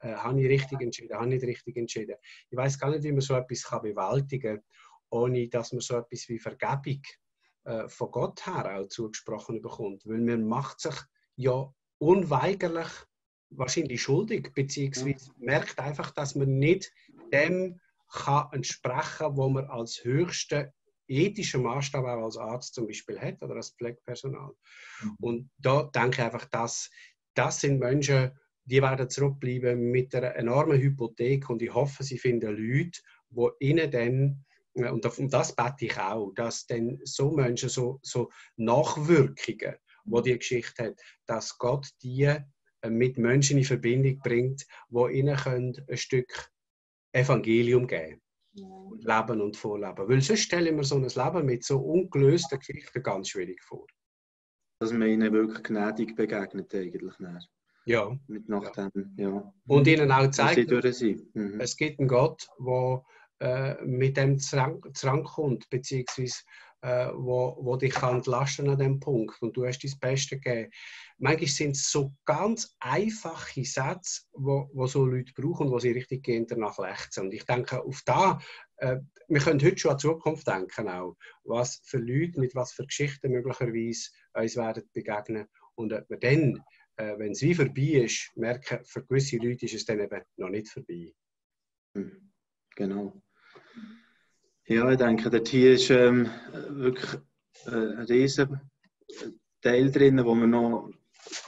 [0.00, 2.16] äh, habe ich richtig entschieden, habe ich nicht richtig entschieden.
[2.50, 4.64] Ich weiß gar nicht, wie man so etwas kann bewältigen kann,
[5.08, 7.00] ohne dass man so etwas wie Vergebung
[7.64, 10.04] äh, von Gott her auch zugesprochen bekommt.
[10.04, 10.96] Weil man macht sich
[11.36, 12.90] ja unweigerlich
[13.48, 16.92] wahrscheinlich schuldig, beziehungsweise merkt einfach, dass man nicht
[17.32, 17.80] dem
[18.12, 20.74] kann entsprechen, wo man als höchste
[21.08, 24.52] ethische Maßstab auch als Arzt zum Beispiel hat oder als Pflegepersonal.
[25.02, 25.16] Mhm.
[25.20, 26.90] Und da denke ich einfach, dass
[27.34, 28.32] das sind Menschen,
[28.64, 33.00] die werden zurückbleiben mit einer enormen Hypothek und ich hoffe, sie finden Leute,
[33.30, 34.44] die ihnen dann,
[34.74, 40.20] äh, und um das bete ich auch, dass dann so Menschen, so, so Nachwirkungen, wo
[40.20, 45.76] die Geschichte hat, dass Gott die äh, mit Menschen in Verbindung bringt, wo ihnen können
[45.88, 46.50] ein Stück
[47.12, 48.20] Evangelium geben
[48.56, 50.08] Leben und Vorleben.
[50.08, 53.86] Weil sonst stelle ich mir so ein Leben mit so ungelösten Geschichten ganz schwierig vor.
[54.80, 57.18] Dass man ihnen wirklich gnädig begegnet eigentlich.
[57.18, 57.50] Nicht.
[57.86, 58.16] Ja.
[58.26, 58.88] Mit nach ja.
[58.88, 59.52] Dem, ja.
[59.66, 61.60] Und ihnen auch zeigt, mhm.
[61.60, 63.04] es gibt einen Gott, der
[63.38, 66.42] äh, mit dem zurückkommt, beziehungsweise
[66.86, 70.70] äh, wo, wo dich kann entlasten an dem Punkt und du hast dein Beste gegeben.
[71.18, 76.22] Manchmal sind es so ganz einfache Sätze, wo, wo so Leute brauchen, wo sie richtig
[76.22, 77.24] gehen danach lechzen.
[77.24, 78.38] Und ich denke, auf da,
[78.76, 82.72] äh, wir können heute schon an die Zukunft denken auch, was für Leute mit was
[82.72, 86.62] für Geschichten möglicherweise uns werden begegnen und ob wir dann
[86.98, 90.48] äh, wenn es wie vorbei ist, merken, für gewisse Leute ist es dann eben noch
[90.48, 91.12] nicht vorbei.
[91.94, 92.32] Hm,
[92.74, 93.20] genau.
[94.68, 96.28] Ja, ich denke, dort hier ist ähm,
[96.70, 97.20] wirklich
[97.66, 98.60] äh, ein riesen
[99.62, 100.90] Teil drin, wo wir noch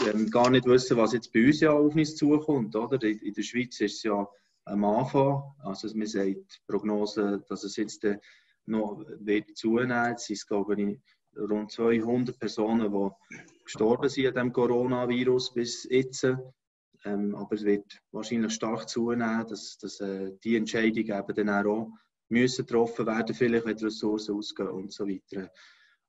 [0.07, 2.77] ähm, gar nicht wissen, was jetzt bei uns ja auf uns zukommt.
[2.77, 3.03] Oder?
[3.03, 4.25] In, der Schweiz ist es ja
[4.67, 8.19] am Anfang, also man sagt die Prognose, dass es jetzt äh,
[8.67, 10.15] noch wird zunehmen.
[10.15, 10.45] Es sind,
[11.37, 16.23] rund 200 Personen, die gestorben sind an dem Coronavirus bis jetzt.
[17.05, 21.91] Ähm, aber es wird wahrscheinlich stark zunehmen, dass, dass äh, die Entscheidungen eben dann auch
[22.29, 25.51] müssen getroffen werden, vielleicht wenn Ressourcen ausgehen und so weiter.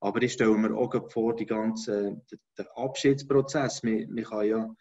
[0.01, 2.21] Aber ich stelle mir auch vor, die ganze,
[2.57, 3.83] den Abschiedsprozess.
[3.83, 4.75] Man, man kann ja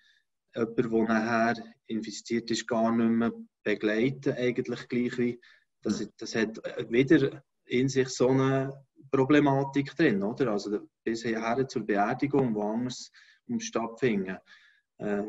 [0.54, 3.32] jemanden, der nachher infiziert ist, gar nicht mehr
[3.64, 5.40] begleiten, eigentlich gleich wie
[5.82, 6.58] das, das hat
[6.90, 10.52] wieder in sich so eine Problematik drin, oder?
[10.52, 13.10] Also bisher zur Beerdigung, wo anders
[13.46, 14.38] um stattfinden.
[14.98, 15.22] Äh,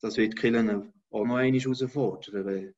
[0.00, 2.74] das wird Killen auch noch einmal herausfordern, wenn,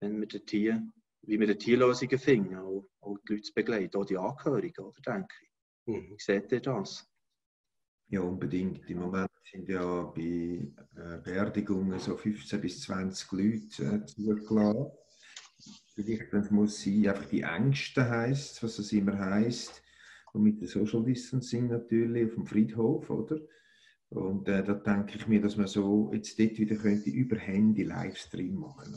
[0.00, 0.82] wenn wir dort hier,
[1.26, 5.34] wie wir Tierlösungen finden, auch, auch die Leute zu begleiten, auch die Angehörigen, oder, denke
[5.42, 5.94] ich.
[5.94, 6.10] Mhm.
[6.10, 7.08] Wie seht ihr das?
[8.08, 8.88] Ja, unbedingt.
[8.88, 14.92] Im Moment sind ja bei äh, Beerdigungen so 15 bis 20 Leute äh, zugelassen.
[15.94, 19.82] Vielleicht, muss sein, einfach die Ängste heisst, was es immer heisst.
[20.32, 23.40] Und mit dem Social Distancing natürlich auf dem Friedhof, oder?
[24.10, 27.82] Und äh, da denke ich mir, dass man so jetzt dort wieder könnte über Handy
[27.82, 28.96] Livestream machen.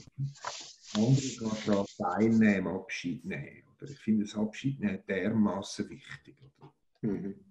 [0.95, 3.63] Andere kann da teilnehmen, Abschied nehmen.
[3.75, 6.35] Oder ich finde das Abschied nehmen dermaßen wichtig.
[6.41, 6.73] Oder?
[7.01, 7.49] Mhm.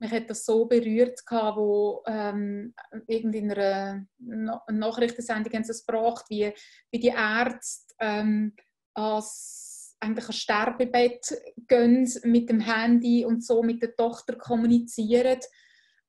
[0.00, 2.74] Mich hat das so berührt, wo ähm,
[3.06, 6.52] in einer Nachrichtensendung haben sie es gebracht, wie,
[6.90, 8.54] wie die Ärzte ähm,
[8.92, 11.34] als eigentlich ein Sterbebett
[11.68, 15.40] gehen mit dem Handy und so mit der Tochter kommunizieren.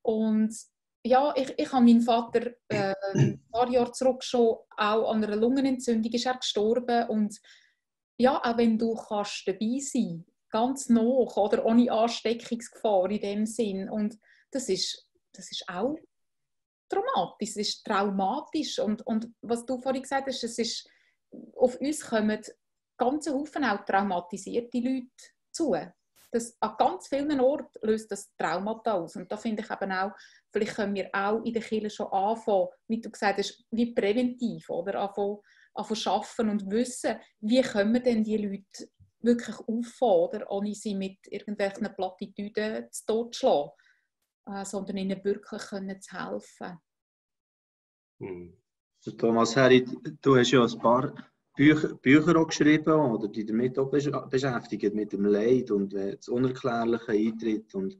[0.02, 0.54] Und
[1.06, 5.36] ja, ich, ich habe meinen Vater äh, ein paar Jahre zurück schon auch an einer
[5.36, 7.08] Lungenentzündung ist er gestorben.
[7.08, 7.40] Und
[8.18, 11.64] ja, auch wenn du kannst dabei sein, ganz noch oder?
[11.64, 13.88] Ohne Ansteckungsgefahr in dem Sinn.
[13.88, 14.18] Und
[14.50, 15.96] das ist, das ist auch
[16.88, 18.78] traumatisch, es ist traumatisch.
[18.78, 20.88] Und, und was du vorhin gesagt hast, es ist
[21.56, 22.42] auf uns kommen
[22.96, 25.10] ganzen Haufen auch traumatisierte Leute
[25.52, 25.74] zu.
[26.36, 29.16] Das, an ganz vielen Orten löst das Traumata aus.
[29.16, 30.12] Und da finde ich eben auch,
[30.52, 34.68] vielleicht können wir auch in der Kirche schon anfangen, wie du gesagt hast, wie präventiv,
[34.68, 35.00] oder?
[35.00, 35.38] Anfangen,
[35.74, 41.94] anfangen schaffen und wissen, wie können denn die Leute wirklich auffahren, ohne sie mit irgendwelchen
[41.94, 43.70] Plattitüden zu totschlagen,
[44.46, 46.78] äh, sondern ihnen wirklich können zu helfen.
[48.20, 48.62] Hm.
[49.18, 49.86] Thomas Herri,
[50.20, 51.14] du hast ja ein paar
[51.56, 57.12] Bücher, Bücher auch geschrieben oder die damit auch beschäftigt, mit dem Leid und das Unerklärliche
[57.12, 57.98] eintritt und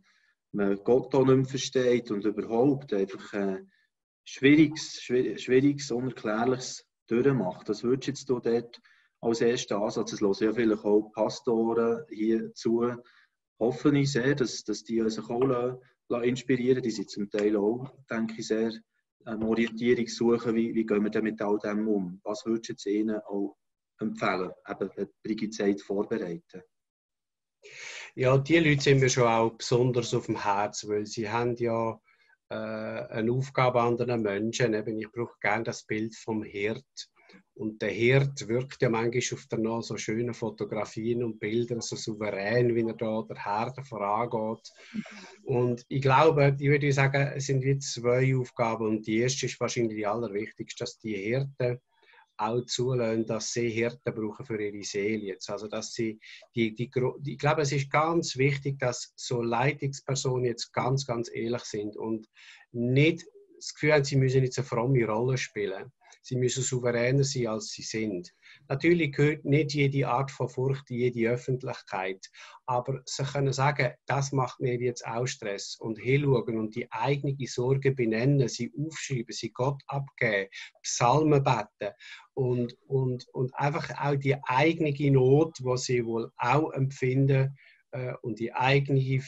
[0.52, 3.62] man Gott auch nicht mehr versteht und überhaupt einfach äh,
[4.24, 7.68] schwieriges, schwieriges, Unerklärliches durchmacht.
[7.68, 8.80] Das würdest jetzt du dort
[9.20, 12.92] als ersten Ansatz, es hören ja vielleicht auch Pastoren hier zu,
[13.58, 15.80] hoffe ich sehr, dass, dass die sich auch
[16.22, 16.82] inspirieren.
[16.82, 18.72] Die sind zum Teil auch, denke ich, sehr
[19.26, 22.20] eine Orientierung suchen, wie, wie gehen wir denn mit all dem um?
[22.22, 23.56] Was würdest du Ihnen auch
[23.98, 26.62] empfehlen, eben wenn Brigitte Zeit vorbereiten?
[28.14, 32.00] Ja, die Leute sind mir schon auch besonders auf dem Herzen, weil sie haben ja
[32.48, 34.74] äh, eine Aufgabe an anderen Menschen.
[34.74, 36.84] Eben, ich brauche gerne das Bild vom Hirt.
[37.54, 41.96] Und der Hirt wirkt ja manchmal auf der noch so schönen Fotografien und Bildern so
[41.96, 44.70] souverän, wie er da der Herde vorangeht.
[45.42, 48.86] Und ich glaube, ich würde sagen, es sind wie zwei Aufgaben.
[48.86, 51.80] Und die erste ist wahrscheinlich die allerwichtigste, dass die Hirten
[52.36, 55.24] auch zulassen, dass sie Hirten brauchen für ihre Seele.
[55.24, 55.48] Jetzt.
[55.48, 56.20] Also, dass sie
[56.54, 56.90] die, die,
[57.24, 62.28] ich glaube, es ist ganz wichtig, dass so Leitungspersonen jetzt ganz, ganz ehrlich sind und
[62.72, 63.24] nicht
[63.56, 65.90] das Gefühl haben, sie müssen jetzt eine fromme Rolle spielen
[66.22, 68.34] sie müssen souveräner sein, als sie sind.
[68.68, 72.30] Natürlich gehört nicht jede Art von Furcht in jede Öffentlichkeit,
[72.66, 77.36] aber sie können sagen, das macht mir jetzt auch Stress und hinschauen und die eigene
[77.46, 80.50] Sorge benennen, sie aufschreiben, sie Gott abgeben,
[80.82, 81.94] Psalmen beten
[82.34, 87.56] und, und, und einfach auch die eigene Not, die sie wohl auch empfinden,
[87.96, 89.20] äh, und die eigene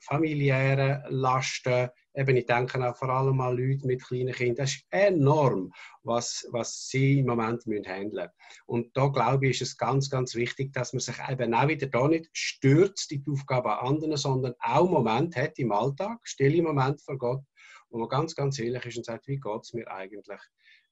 [0.00, 1.88] familiäre Lasten.
[2.18, 4.56] Eben, ich denke auch vor allem an Leute mit kleinen Kindern.
[4.56, 8.64] Das ist enorm, was, was sie im Moment müssen handeln müssen.
[8.66, 11.86] Und da glaube ich, ist es ganz, ganz wichtig, dass man sich eben auch wieder
[11.86, 16.60] da nicht stürzt in die Aufgabe an anderen, sondern auch Moment hat im Alltag, stille
[16.60, 17.44] Moment vor Gott,
[17.88, 20.40] wo man ganz, ganz ehrlich ist und sagt, wie geht es mir eigentlich?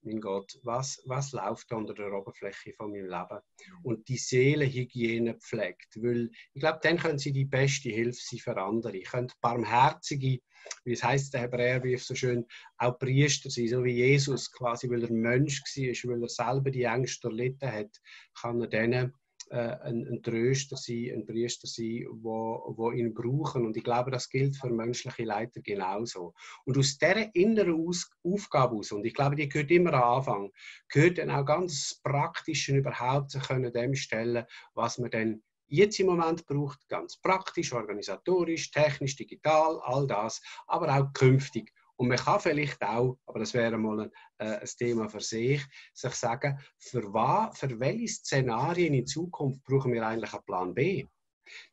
[0.06, 3.40] Mein Gott, was, was läuft unter der Oberfläche von meinem Leben?
[3.82, 8.56] Und die Seelenhygiene pflegt, weil ich glaube, dann können sie die beste Hilfe sein für
[8.56, 8.96] andere.
[8.96, 10.40] Ich könnte barmherzige,
[10.84, 12.46] wie es heißt der Hebräerbrief so schön,
[12.78, 16.84] auch Priester sein, so wie Jesus quasi, weil er Mensch war, weil er selber die
[16.84, 18.00] Ängste erlitten hat,
[18.40, 19.12] kann er denen
[19.50, 23.64] ein, ein, Tröster sein, ein Priester sein, wo, wo ihn brauchen.
[23.64, 26.34] Und ich glaube, das gilt für menschliche Leiter genauso.
[26.64, 30.52] Und aus dieser inneren aus Aufgabe aus, und ich glaube, die gehört immer am Anfang,
[30.88, 34.44] gehört dann auch ganz praktisch überhaupt zu können dem stellen,
[34.74, 40.88] was man dann jetzt im Moment braucht, ganz praktisch, organisatorisch, technisch, digital, all das, aber
[40.96, 41.72] auch künftig.
[41.96, 45.62] Und man kann vielleicht auch, aber das wäre mal ein, äh, ein Thema für sich,
[45.94, 51.06] sich sagen, für, was, für welche Szenarien in Zukunft brauchen wir eigentlich einen Plan B?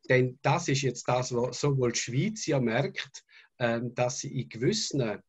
[0.09, 3.23] Denn das ist jetzt das, was sowohl die Schweiz ja merkt,
[3.57, 5.21] äh, dass sie in gewissen,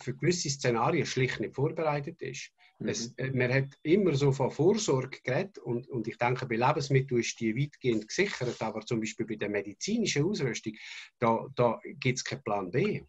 [0.00, 2.50] für gewisse Szenarien schlicht nicht vorbereitet ist.
[2.78, 2.88] Mhm.
[2.88, 7.20] Es, äh, man hat immer so von Vorsorge geredet und, und ich denke, bei Lebensmitteln
[7.20, 10.74] ist die weitgehend gesichert, aber zum Beispiel bei der medizinischen Ausrüstung,
[11.18, 13.02] da, da gibt es keinen Plan B.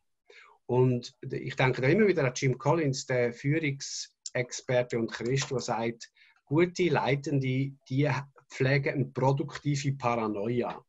[0.70, 6.12] Und ich denke da immer wieder an Jim Collins, der Führungsexperte und Christ, der sagt,
[6.46, 8.12] gute Leitende, die
[8.52, 10.80] pflegen eine produktive Paranoia.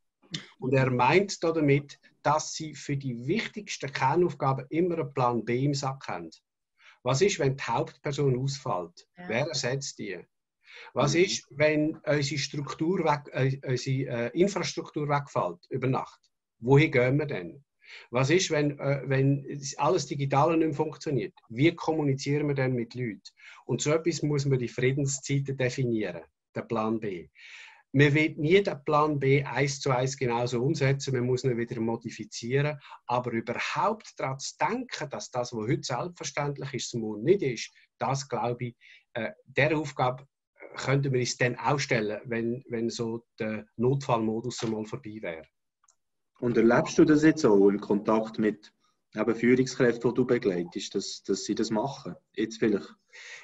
[0.58, 5.72] Und er meint damit, dass sie für die wichtigsten Kernaufgaben immer einen Plan B im
[5.72, 6.28] Sack haben.
[7.02, 9.08] Was ist, wenn die Hauptperson ausfällt?
[9.16, 9.28] Ja.
[9.30, 10.18] Wer ersetzt die?
[10.92, 11.20] Was mhm.
[11.22, 16.20] ist, wenn unsere, Struktur weg, äh, unsere äh, Infrastruktur wegfällt über Nacht?
[16.58, 17.64] Wohin gehen wir denn?
[18.10, 21.34] Was ist, wenn, äh, wenn alles Digitale nicht mehr funktioniert?
[21.48, 23.22] Wie kommunizieren wir denn mit Leuten?
[23.64, 26.22] Und so etwas muss man die Friedenszeiten definieren,
[26.54, 27.28] der Plan B
[27.92, 31.80] man wird nie den Plan B eins zu eins genauso umsetzen, man muss ihn wieder
[31.80, 37.72] modifizieren, aber überhaupt daran zu denken, dass das, was heute selbstverständlich ist, morgen nicht ist,
[37.98, 38.76] das glaube ich,
[39.14, 44.62] äh, der Aufgabe äh, könnten wir uns dann auch stellen, wenn, wenn so der Notfallmodus
[44.62, 45.46] einmal vorbei wäre.
[46.40, 48.72] Und erlebst du das jetzt auch im Kontakt mit
[49.14, 52.14] eben Führungskräften, die du begleitest, dass, dass sie das machen?
[52.34, 52.94] Jetzt vielleicht?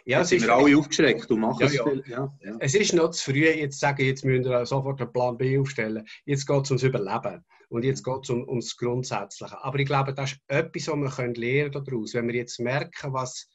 [0.05, 2.05] Ja, jetzt sind wir alle aufgeschreckt und machen ja, es viel.
[2.07, 2.57] Ja, ja.
[2.61, 5.59] Es ist noch zu früh, jetzt zu sagen, jetzt müssen wir sofort einen Plan B
[5.59, 6.07] aufstellen.
[6.24, 7.44] Jetzt geht es ums Überleben.
[7.68, 9.62] Und jetzt geht es um, ums Grundsätzliche.
[9.62, 12.14] Aber ich glaube, das ist etwas, was wir lernen daraus.
[12.14, 13.49] Wenn wir jetzt merken, was,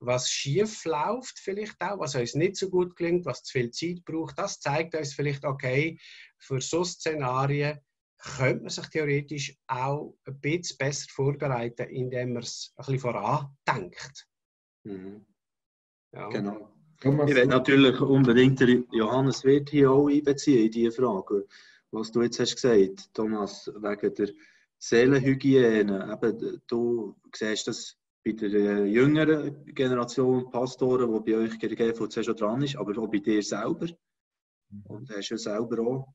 [0.00, 4.04] was schief läuft, vielleicht auch, was uns nicht so gut klingt, was zu viel Zeit
[4.06, 5.98] braucht, das zeigt uns vielleicht, okay,
[6.38, 7.78] für so Szenarien
[8.22, 14.28] könnte man sich theoretisch auch ein bisschen besser vorbereiten, indem man es ein bisschen vorandenkt.
[14.84, 15.26] Mhm.
[16.12, 16.28] Ja.
[16.28, 16.68] Genau.
[17.04, 18.60] Ich will natürlich unbedingt
[18.92, 21.48] Johannes Wirt hier auch einbeziehen in diese Frage.
[21.90, 24.28] Was du jetzt hast gesagt, Thomas, wegen der
[24.78, 26.12] Seelenhygiene.
[26.12, 32.36] Eben, du siehst das bei der äh, jüngeren Generation Pastoren, die bei euch GVC schon
[32.36, 33.86] dran ist, aber auch bei dir selber.
[34.70, 34.82] Mhm.
[34.88, 36.08] Und du hast ja selber auch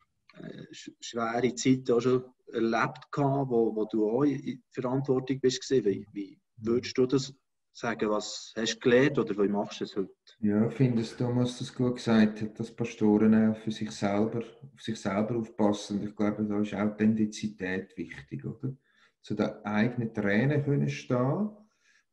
[0.72, 5.70] schwere Zeiten auch schon erlebt, gehabt, wo, wo du auch in Verantwortung bist.
[5.70, 7.34] Wie, wie würdest du das
[7.74, 10.14] sagen, was hast du gelernt oder wie machst du es heute?
[10.40, 14.40] Ja, ich finde, dass Thomas das gut gesagt hat, dass Pastoren für sich selber,
[14.74, 16.04] auf sich selber aufpassen.
[16.04, 18.74] Ich glaube, da ist Authentizität wichtig, oder?
[19.22, 21.50] Zu den eigenen Tränen können stehen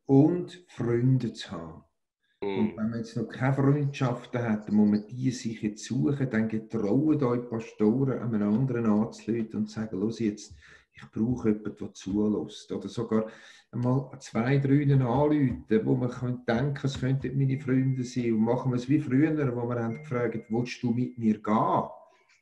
[0.06, 1.84] und Freunde zu haben.
[2.44, 2.76] Und mhm.
[2.76, 7.22] wenn man jetzt noch keine Freundschaften hat, muss man die sich jetzt suchen, dann getrauen
[7.22, 10.54] euch Pastoren einem anderen anzuleiten und sagen, los jetzt,
[10.92, 12.70] ich brauche jemanden, der zulässt.
[12.70, 13.26] Oder sogar
[13.72, 18.34] mal zwei, drei anrufen, wo man könnte denken, es könnten meine Freunde sein.
[18.34, 21.82] Und machen wir es wie früher, wo wir haben gefragt, willst du mit mir gehen?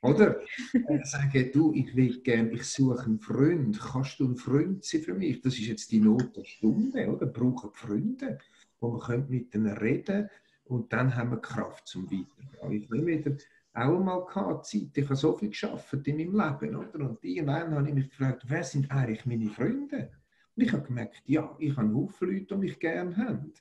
[0.03, 0.41] Oder?
[0.89, 3.79] Und sagen, du, ich will gerne, ich suche einen Freund.
[3.81, 5.41] Kannst du ein Freund sein für mich?
[5.41, 7.27] Das ist jetzt die Not der Stunde, oder?
[7.27, 8.39] Brauchen Freunde
[8.83, 10.29] wo man mit ihnen reden
[10.65, 12.83] und dann haben wir Kraft zum Weitergehen.
[12.83, 13.37] Ich will wieder
[13.75, 14.91] auch mal gehabt, Zeit.
[14.95, 17.09] Ich habe so viel geschafft in meinem Leben, oder?
[17.09, 20.11] Und irgendwann habe ich mich gefragt, wer sind eigentlich meine Freunde?
[20.55, 23.53] Und ich habe gemerkt, ja, ich habe Haufen Leute, die mich gerne haben.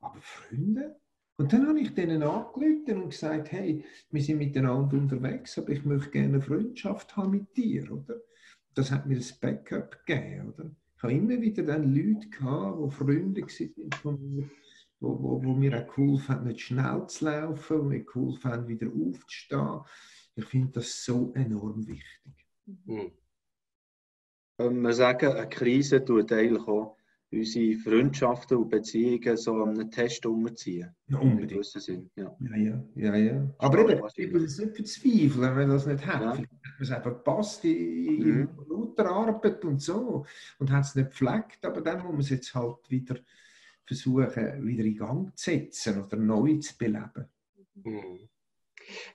[0.00, 0.96] Aber Freunde?
[1.36, 5.84] Und dann habe ich denen angerufen und gesagt, hey, wir sind miteinander unterwegs, aber ich
[5.84, 8.20] möchte gerne eine Freundschaft haben mit dir, oder?
[8.74, 10.70] Das hat mir das Backup gegeben, oder?
[10.96, 14.50] Ich habe immer wieder dann Leute gehabt, die Freunde waren von mir,
[15.00, 18.68] wo, wo, wo mir auch cool fand, nicht schnell zu laufen, wo mir cool fand,
[18.68, 19.80] wieder aufzustehen.
[20.36, 22.46] Ich finde das so enorm wichtig.
[22.66, 23.12] Mhm.
[24.58, 26.96] Wir sagen, eine Krise tut eigentlich auch
[27.32, 30.94] unsere Freundschaften und Beziehungen so an einen Test umziehen.
[31.06, 31.64] Ja, unbedingt.
[31.64, 32.10] Sinn.
[32.16, 32.36] Ja.
[32.40, 33.54] ja, ja, ja, ja.
[33.58, 36.20] Aber eben, ich will es nicht verzweifeln, wenn das nicht hat.
[36.20, 36.32] Ja.
[36.34, 38.48] Vielleicht hat es einfach gepasst in, in mhm.
[38.68, 40.26] lauter Arbeit und so
[40.58, 43.16] und hat es nicht gepflegt, aber dann muss man es jetzt halt wieder
[43.90, 47.28] versuchen, wieder in Gang zu setzen oder neu zu beleben.
[47.74, 48.28] Mhm.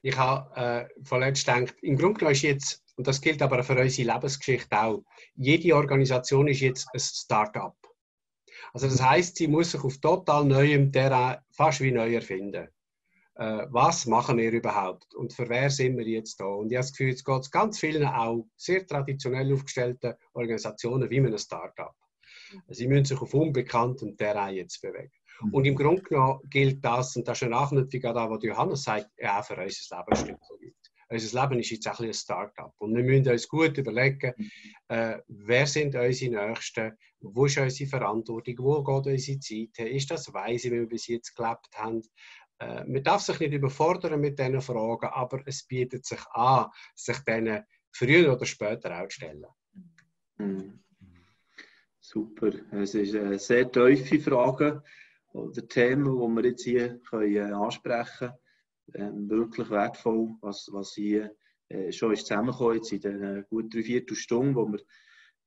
[0.02, 3.80] Ich habe äh, vorletzt gedacht, im Grunde genommen ist jetzt, und das gilt aber für
[3.80, 5.04] unsere Lebensgeschichte auch,
[5.36, 7.76] jede Organisation ist jetzt ein Start-up.
[8.74, 12.68] Also das heißt, sie muss sich auf total neuem Terrain fast wie neu erfinden.
[13.36, 16.46] Äh, was machen wir überhaupt und für wer sind wir jetzt da?
[16.46, 21.10] Und ich habe das Gefühl, jetzt geht es ganz vielen auch sehr traditionell aufgestellten Organisationen
[21.10, 21.96] wie mit einem Start-up.
[22.70, 25.12] Sie müssen sich auf unbekanntem Terrain jetzt bewegen.
[25.42, 25.54] Mhm.
[25.54, 28.84] Und im Grunde genommen gilt das, und das ist eine Anknüpfung an das, was Johannes
[28.84, 30.74] sagt, ja, für unser Leben stimmt so weit.
[31.08, 32.74] Unser Leben ist jetzt auch ein, ein Start-up.
[32.80, 34.52] Und wir müssen uns gut überlegen, mhm.
[34.90, 40.12] äh, wer sind unsere Nächsten, wo ist unsere Verantwortung, wo geht unsere Zeit hin, ist
[40.12, 42.02] das weise, wie wir bis jetzt gelebt haben.
[42.60, 47.20] Äh, man darf sich nicht überfordern mit diesen Fragen, aber es bietet sich an, sich
[47.20, 49.46] denen früher oder später auch zu stellen.
[50.38, 50.85] Mhm.
[52.08, 52.52] Super.
[52.72, 54.84] Es ist eine sehr tiefe Frage.
[55.34, 58.32] oder Themen, die wir jetzt hier können, äh, ansprechen
[58.94, 59.18] können.
[59.18, 61.36] Ähm, wirklich wertvoll, was, was hier
[61.68, 64.82] äh, schon ist zusammengekommen jetzt in den gut drei Viertelstunden, wo wir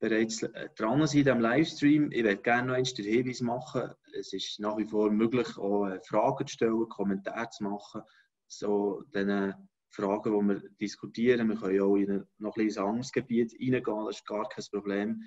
[0.01, 2.11] bereits äh, dran sind in diesem Livestream.
[2.11, 3.91] Ich werde gerne noch einmal den Hinweis machen.
[4.19, 8.03] Es ist nach wie vor möglich, auch äh, Fragen zu stellen, Kommentare zu machen.
[8.49, 9.55] So den
[9.91, 11.49] Fragen, die wir diskutieren.
[11.51, 15.23] Wir können auch in ein noch ein anderes Gebiet reingehen, das ist gar kein Problem.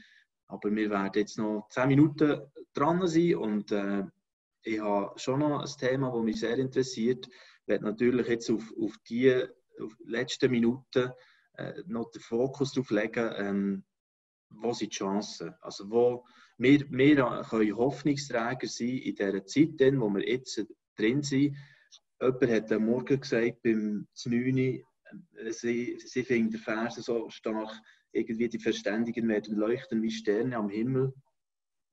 [0.52, 2.42] Aber wir werden jetzt noch zehn Minuten
[2.74, 4.04] dran sein und äh,
[4.64, 7.28] ich habe schon noch ein Thema, das mich sehr interessiert.
[7.28, 9.34] Ich werde natürlich jetzt auf, auf die
[9.80, 11.12] auf letzten Minuten
[11.54, 13.84] äh, noch den Fokus darauf legen, ähm,
[14.50, 15.56] wo sind die Chancen?
[15.62, 16.26] Also wo
[16.58, 20.64] wir, wir können Hoffnungsträger sein in dieser Zeit, in wo wir jetzt
[20.98, 21.56] drin sind.
[22.22, 24.84] Jemand hat am Morgen gesagt, beim 9 äh,
[25.52, 27.72] sie, sie finden den Fersen so stark,
[28.12, 31.14] irgendwie die Verständigen werden leuchten wie Sterne am Himmel.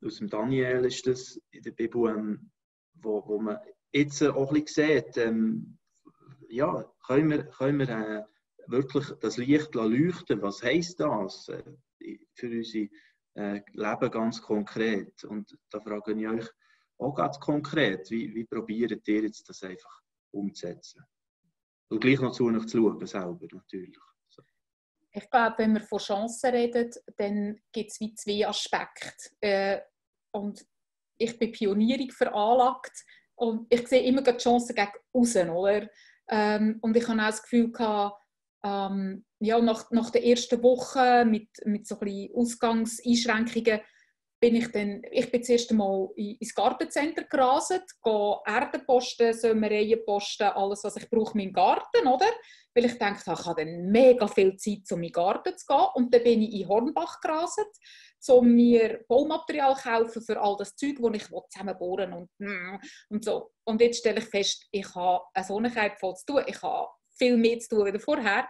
[0.04, 2.50] Aus dem Daniel ist das in der Bibel, ähm,
[2.94, 3.58] wo, wo man
[3.92, 5.78] jetzt auch ein bisschen sieht, ähm,
[6.48, 8.24] ja, können wir, können wir äh,
[8.70, 10.42] wirklich das Licht leuchten?
[10.42, 12.86] Was heisst das äh, für unser
[13.34, 15.24] äh, Leben ganz konkret?
[15.24, 16.48] Und da frage ich euch
[16.98, 20.00] auch ganz konkret, wie, wie probiert ihr jetzt das einfach
[20.32, 21.04] umzusetzen?
[21.90, 23.96] Und gleich noch zu euch zu schauen, selber natürlich.
[25.18, 29.30] Ich glaube, wenn wir von Chancen reden, dann gibt es wie zwei Aspekte.
[29.40, 29.80] Äh,
[30.32, 30.64] und
[31.18, 32.92] ich bin Pionierung veranlagt
[33.34, 35.88] und ich sehe immer die Chancen gegen außen, oder?
[36.28, 38.22] Ähm, und ich habe auch das Gefühl gehabt,
[38.62, 43.80] ähm, ja, nach, nach der ersten Woche mit, mit so ein Ausgangseinschränkungen
[44.40, 49.34] bin ich dann, ich bin zuerst einmal ins Gartencenter geraset, gehe Erde posten,
[50.54, 52.30] alles, was ich brauche, meinen Garten, oder?
[52.74, 55.86] Weil ich dachte, ich habe dann mega viel Zeit, um in den Garten zu gehen.
[55.94, 57.66] Und dann bin ich in Hornbach geraset,
[58.28, 62.78] um mir Baumaterial zu kaufen für all das Zeug, das ich zusammenbohren und, mm,
[63.08, 63.52] und so.
[63.64, 67.36] Und jetzt stelle ich fest, ich habe eine Sonnenkeit voll zu tun, ich habe viel
[67.36, 68.48] mehr zu tun als vorher.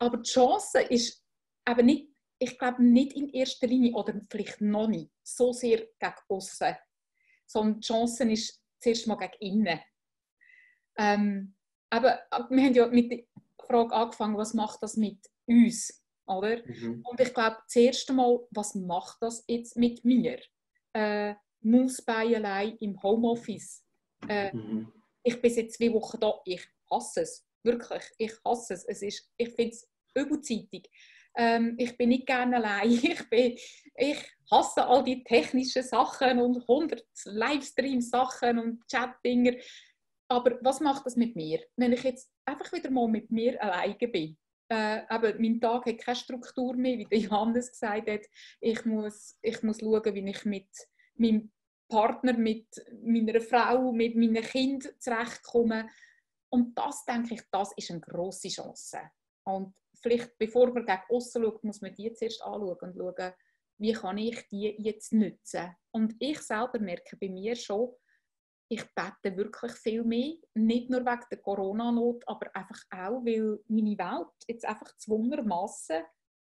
[0.00, 1.24] Aber die Chance ist
[1.68, 2.11] eben nicht
[2.42, 6.74] ich glaube nicht in erster Linie oder vielleicht noch nicht so sehr gegen außen,
[7.46, 9.80] sondern die Chance ist zuerst mal gegen innen.
[10.98, 11.54] Ähm,
[11.88, 13.24] aber wir haben ja mit der
[13.64, 16.66] Frage angefangen, was macht das mit uns, oder?
[16.66, 17.04] Mhm.
[17.08, 20.40] Und ich glaube, zuerst einmal, was macht das jetzt mit mir?
[20.94, 21.34] Äh,
[21.64, 23.84] allein im Homeoffice.
[24.28, 24.92] Äh, mhm.
[25.22, 27.46] Ich bin seit zwei Wochen da, ich hasse es.
[27.62, 28.84] Wirklich, ich hasse es.
[28.84, 30.90] es ist, ich finde es übelzeitig.
[31.34, 32.90] Ähm, ich bin nicht gerne allein.
[33.02, 33.56] Ich, bin,
[33.96, 34.18] ich
[34.50, 39.54] hasse all die technischen Sachen und 100 Livestream-Sachen und Chat-Dinger.
[40.28, 41.60] Aber was macht das mit mir?
[41.76, 44.36] Wenn ich jetzt einfach wieder mal mit mir alleine bin.
[44.68, 48.22] Äh, aber mein Tag hat keine Struktur mehr, wie Johannes gesagt hat.
[48.60, 50.68] Ich muss, ich muss schauen, wie ich mit
[51.16, 51.52] meinem
[51.88, 52.68] Partner, mit
[53.04, 55.90] meiner Frau, mit meinen Kindern zurechtkomme.
[56.48, 58.98] Und das, denke ich, das ist eine grosse Chance.
[59.44, 63.32] Und vielleicht, bevor man gegen außen schaut, muss man die zuerst anschauen und schauen,
[63.78, 65.74] wie kann ich die jetzt nutzen.
[65.90, 67.94] Und ich selber merke bei mir schon,
[68.68, 73.98] ich bete wirklich viel mehr, nicht nur wegen der Corona-Not, aber einfach auch, weil meine
[73.98, 76.02] Welt jetzt einfach zwungenermassen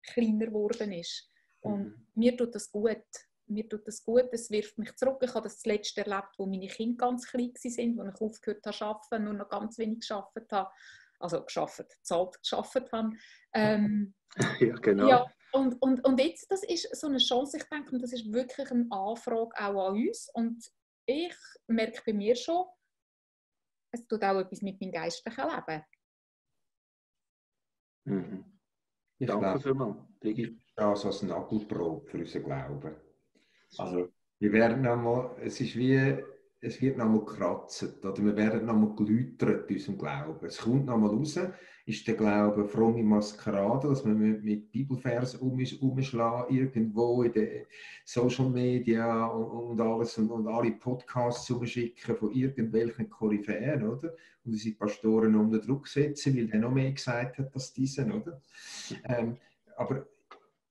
[0.04, 1.30] kleiner geworden ist.
[1.62, 2.08] Und mhm.
[2.16, 3.06] mir tut das gut.
[3.48, 5.18] Mir tut das gut, es wirft mich zurück.
[5.24, 8.78] Ich habe das zuletzt erlebt, wo meine Kinder ganz klein waren, wo ich aufgehört habe
[8.78, 10.72] zu arbeiten, nur noch ganz wenig gearbeitet habe
[11.22, 13.18] also geschafft, zahlt geschafft haben.
[13.54, 14.14] Ähm,
[14.60, 15.08] ja, genau.
[15.08, 18.72] Ja, und, und, und jetzt, das ist so eine Chance, ich denke, das ist wirklich
[18.72, 20.64] eine Anfrage auch an uns und
[21.06, 21.36] ich
[21.68, 22.66] merke bei mir schon,
[23.94, 25.84] es tut auch etwas mit meinem geistlichen Leben.
[28.06, 28.46] Mhm.
[29.20, 30.58] Ich Danke vielmals, Brigitte.
[30.76, 32.96] Das als Nagelprobe für unseren Glauben.
[33.78, 34.10] Also,
[34.40, 36.24] wir werden einmal, es ist wie
[36.64, 40.46] es wird nochmal gekratzt oder wir werden nochmal geläutert in unserem Glauben.
[40.46, 41.40] Es kommt nochmal raus,
[41.88, 47.66] ist der Glaube fromme Maskerade, dass man mit Bibelversen um, umschlagen irgendwo in den
[48.06, 54.14] Social Media und, und alles und, und, alle Podcasts umschicken von irgendwelchen Koryphäen, oder?
[54.44, 58.40] Und unsere Pastoren unter Druck setzen, weil er noch mehr gesagt hat als diesen, oder?
[59.06, 59.38] Ähm,
[59.78, 60.06] aber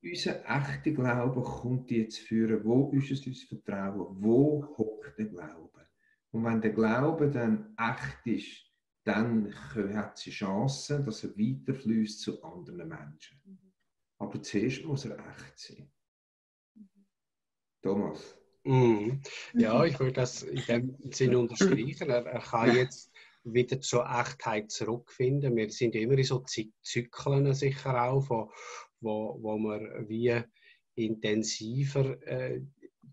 [0.03, 2.65] unser echter Glaube kommt jetzt führen.
[2.65, 4.17] Wo ist es unser Vertrauen?
[4.21, 5.80] Wo hockt der Glaube?
[6.33, 8.71] Und wenn der Glaube dann echt ist,
[9.05, 9.55] dann
[9.95, 13.41] hat sie Chancen, dass er weiterfließt zu anderen Menschen.
[13.45, 13.73] Mhm.
[14.19, 15.91] Aber zuerst muss er echt sein.
[17.83, 18.37] Thomas.
[18.65, 19.23] Mhm.
[19.55, 22.11] Ja, ich würde das in dem Sinne unterstreichen.
[22.11, 23.11] Er, er, kann jetzt
[23.43, 25.57] wieder zur Echtheit zurückfinden.
[25.57, 26.45] Wir sind immer in so
[26.83, 28.53] Zyklen sicher auch, wo,
[29.01, 30.43] wo, wo wir wie
[30.95, 32.61] intensiver äh,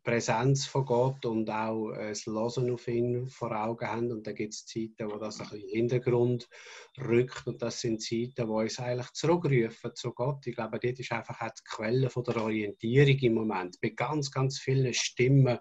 [0.08, 4.10] Präsenz von Gott und auch äh, das Losen auf ihn vor Augen haben.
[4.14, 6.47] Und da gibt es Zeiten, wo das ein bisschen in den Hintergrund
[6.97, 7.45] rückt.
[7.45, 10.47] Und das sind Zeiten, die uns eigentlich zurückrufen zu Gott.
[10.47, 13.82] Ich glaube, dort ist einfach auch die Quelle von der Orientierung im Moment.
[13.82, 15.60] Bei ganz, ganz vielen Stimmen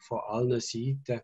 [0.00, 1.20] von allen Seiten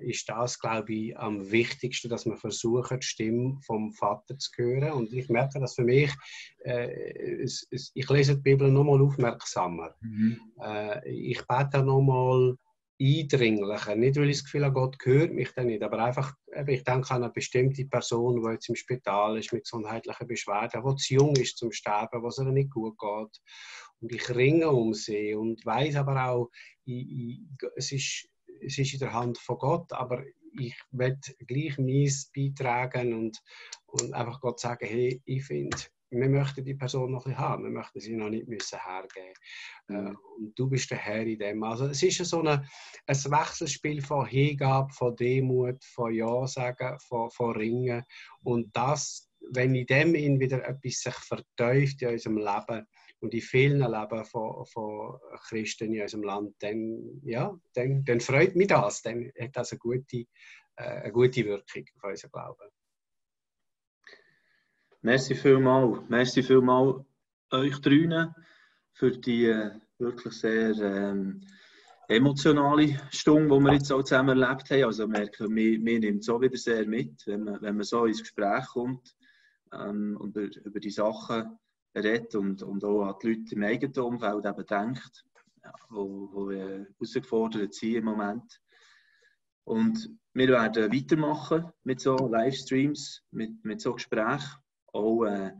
[0.00, 4.92] ist das, glaube ich, am wichtigsten, dass man versucht, die Stimme vom Vater zu hören.
[4.92, 6.12] Und ich merke dass für mich,
[6.64, 9.94] äh, es, es, ich lese die Bibel nochmal aufmerksamer.
[10.00, 10.40] Mhm.
[10.60, 12.56] Äh, ich bete nochmal
[13.00, 13.94] eindringlicher.
[13.94, 16.34] Nicht, weil ich das Gefühl habe, Gott hört mich dann nicht, aber einfach,
[16.66, 20.96] ich denke an eine bestimmte Person, die jetzt im Spital ist mit gesundheitlichen Beschwerden, die
[20.96, 23.40] zu jung ist zum Sterben, was ihr nicht gut geht.
[24.00, 26.50] Und ich ringe um sie und weiß aber auch,
[26.84, 27.40] ich, ich,
[27.76, 28.28] es ist
[28.62, 30.22] es ist in der Hand von Gott, aber
[30.58, 33.42] ich werde gleich meins beitragen und,
[33.86, 35.76] und einfach Gott sagen, hey, ich finde,
[36.10, 39.34] wir möchten die Person noch ein haben, wir möchten sie noch nicht müssen hergeben.
[39.88, 40.06] Mhm.
[40.06, 41.62] Äh, und du bist der Herr in dem.
[41.62, 42.66] Also es ist so eine,
[43.06, 48.04] ein Wechselspiel von Hingabe, von Demut, von Ja sagen, von, von Ringen.
[48.42, 52.86] Und das, wenn in dem in wieder etwas sich vertäuft in unserem Leben,
[53.20, 58.56] und in vielen Leben von, von Christen in unserem Land, dann, ja, dann, dann freut
[58.56, 59.02] mich das.
[59.02, 60.24] Dann hat das eine gute,
[60.76, 62.68] äh, eine gute Wirkung auf unseren Glauben.
[65.02, 66.08] Merci vielmals.
[66.08, 67.04] Merci vielmals
[67.50, 68.34] euch drinnen
[68.92, 71.42] für die äh, wirklich sehr ähm,
[72.08, 74.84] emotionale Stunde, die wir jetzt auch zusammen erlebt haben.
[74.84, 78.04] Also merken, wir, wir nehmen es auch wieder sehr mit, wenn man, wenn man so
[78.04, 79.16] ins Gespräch kommt
[79.72, 81.58] ähm, und über, über die Sachen
[81.96, 85.24] redet und, und auch an die Leute im eigenen Umfeld eben denkt,
[85.62, 88.60] ja, wo, wo herausgefordert sind im Moment.
[89.64, 94.60] Und wir werden weitermachen mit so Livestreams, mit, mit so Gesprächen.
[94.92, 95.52] Auch äh,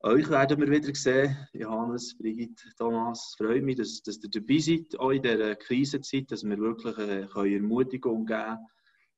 [0.00, 1.36] euch werden wir wieder sehen.
[1.52, 6.44] Johannes, Brigitte, Thomas, freue mich, dass, dass ihr dabei seid, auch in dieser Krisenzeit, dass
[6.44, 8.58] wir wirklich äh, können Ermutigung geben können,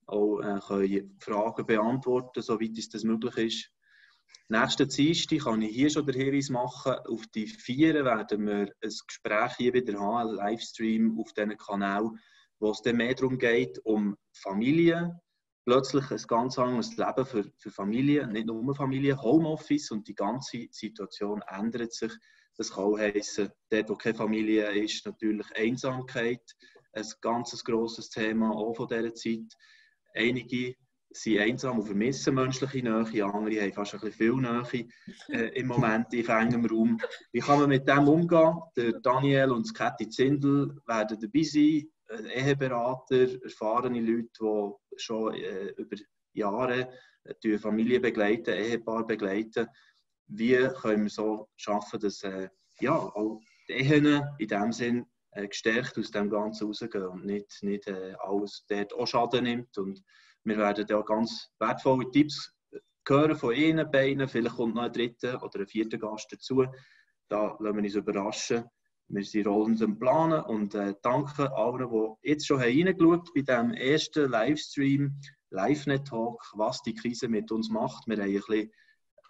[0.07, 3.74] auch äh, können Fragen beantworten, soweit es das möglich ist.
[4.49, 6.93] Nächsten Dienstag kann ich hier schon den Hinweis machen.
[6.93, 12.11] Auf die Vieren werden wir ein Gespräch hier wieder haben, ein Livestream auf diesem Kanal,
[12.59, 15.19] wo es dann mehr darum geht, um Familie.
[15.65, 20.67] Plötzlich ein ganz anderes Leben für, für Familie, nicht nur Familie, Homeoffice und die ganze
[20.71, 22.13] Situation ändert sich.
[22.57, 26.55] Das kann auch heissen, dort, wo keine Familie ist, natürlich Einsamkeit.
[26.93, 29.57] Ein ganz grosses Thema auch von dieser Zeit.
[30.15, 30.77] Einige
[31.17, 34.89] sind einsam und vermissen menschliche Nähe, andere haben fast ein bisschen viel Nähe
[35.29, 37.01] äh, im Moment in engem Raum.
[37.33, 38.61] Wie kann man mit dem umgehen?
[38.77, 41.89] Der Daniel und Kathi Zindel werden dabei sein,
[42.35, 45.97] Eheberater, erfahrene Leute, die schon äh, über
[46.33, 46.93] Jahre
[47.25, 49.67] äh, die Familie begleiten, Ehepaar begleiten.
[50.27, 52.49] Wie können wir so schaffen, dass äh,
[52.81, 57.63] ja, auch die Ehen in dem Sinn äh, gestärkt aus dem Ganzen rausgehen und nicht,
[57.63, 60.03] nicht äh, alles dort auch Schaden nimmt und
[60.45, 62.53] wir werden ja ganz wertvolle Tipps
[63.09, 64.29] hören von Ihnen beiden.
[64.29, 66.67] Vielleicht kommt noch ein dritter oder ein vierter Gast dazu.
[67.29, 68.65] Da lassen wir uns überraschen.
[69.09, 73.73] Wir sind rollend am Planen und äh, danke allen, die jetzt schon reingeschaut bei diesem
[73.75, 75.21] ersten Livestream,
[75.51, 78.07] LiveNet Talk, was die Krise mit uns macht.
[78.07, 78.71] Wir haben ein bisschen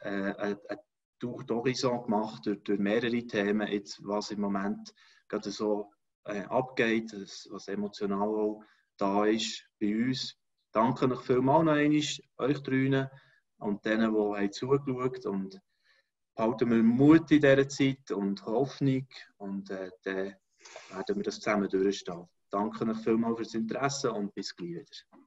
[0.00, 4.94] äh, ein, ein Horizont gemacht durch, durch, mehrere Themen, jetzt, was im Moment
[5.28, 5.90] gerade so
[6.24, 7.12] äh, abgeht,
[7.50, 8.62] was emotional auch
[8.96, 10.36] da ist bei uns
[10.74, 13.08] danke euch vielmals noch einmal, euch drinnen
[13.58, 15.60] und denen, die haben zugeschaut und
[16.36, 19.06] halten wir Mut in dieser Zeit und Hoffnung
[19.38, 20.34] und äh, dann
[20.90, 22.28] werden wir das zusammen durchstehen.
[22.50, 25.23] Danke euch vielmals fürs Interesse und bis gleich wieder.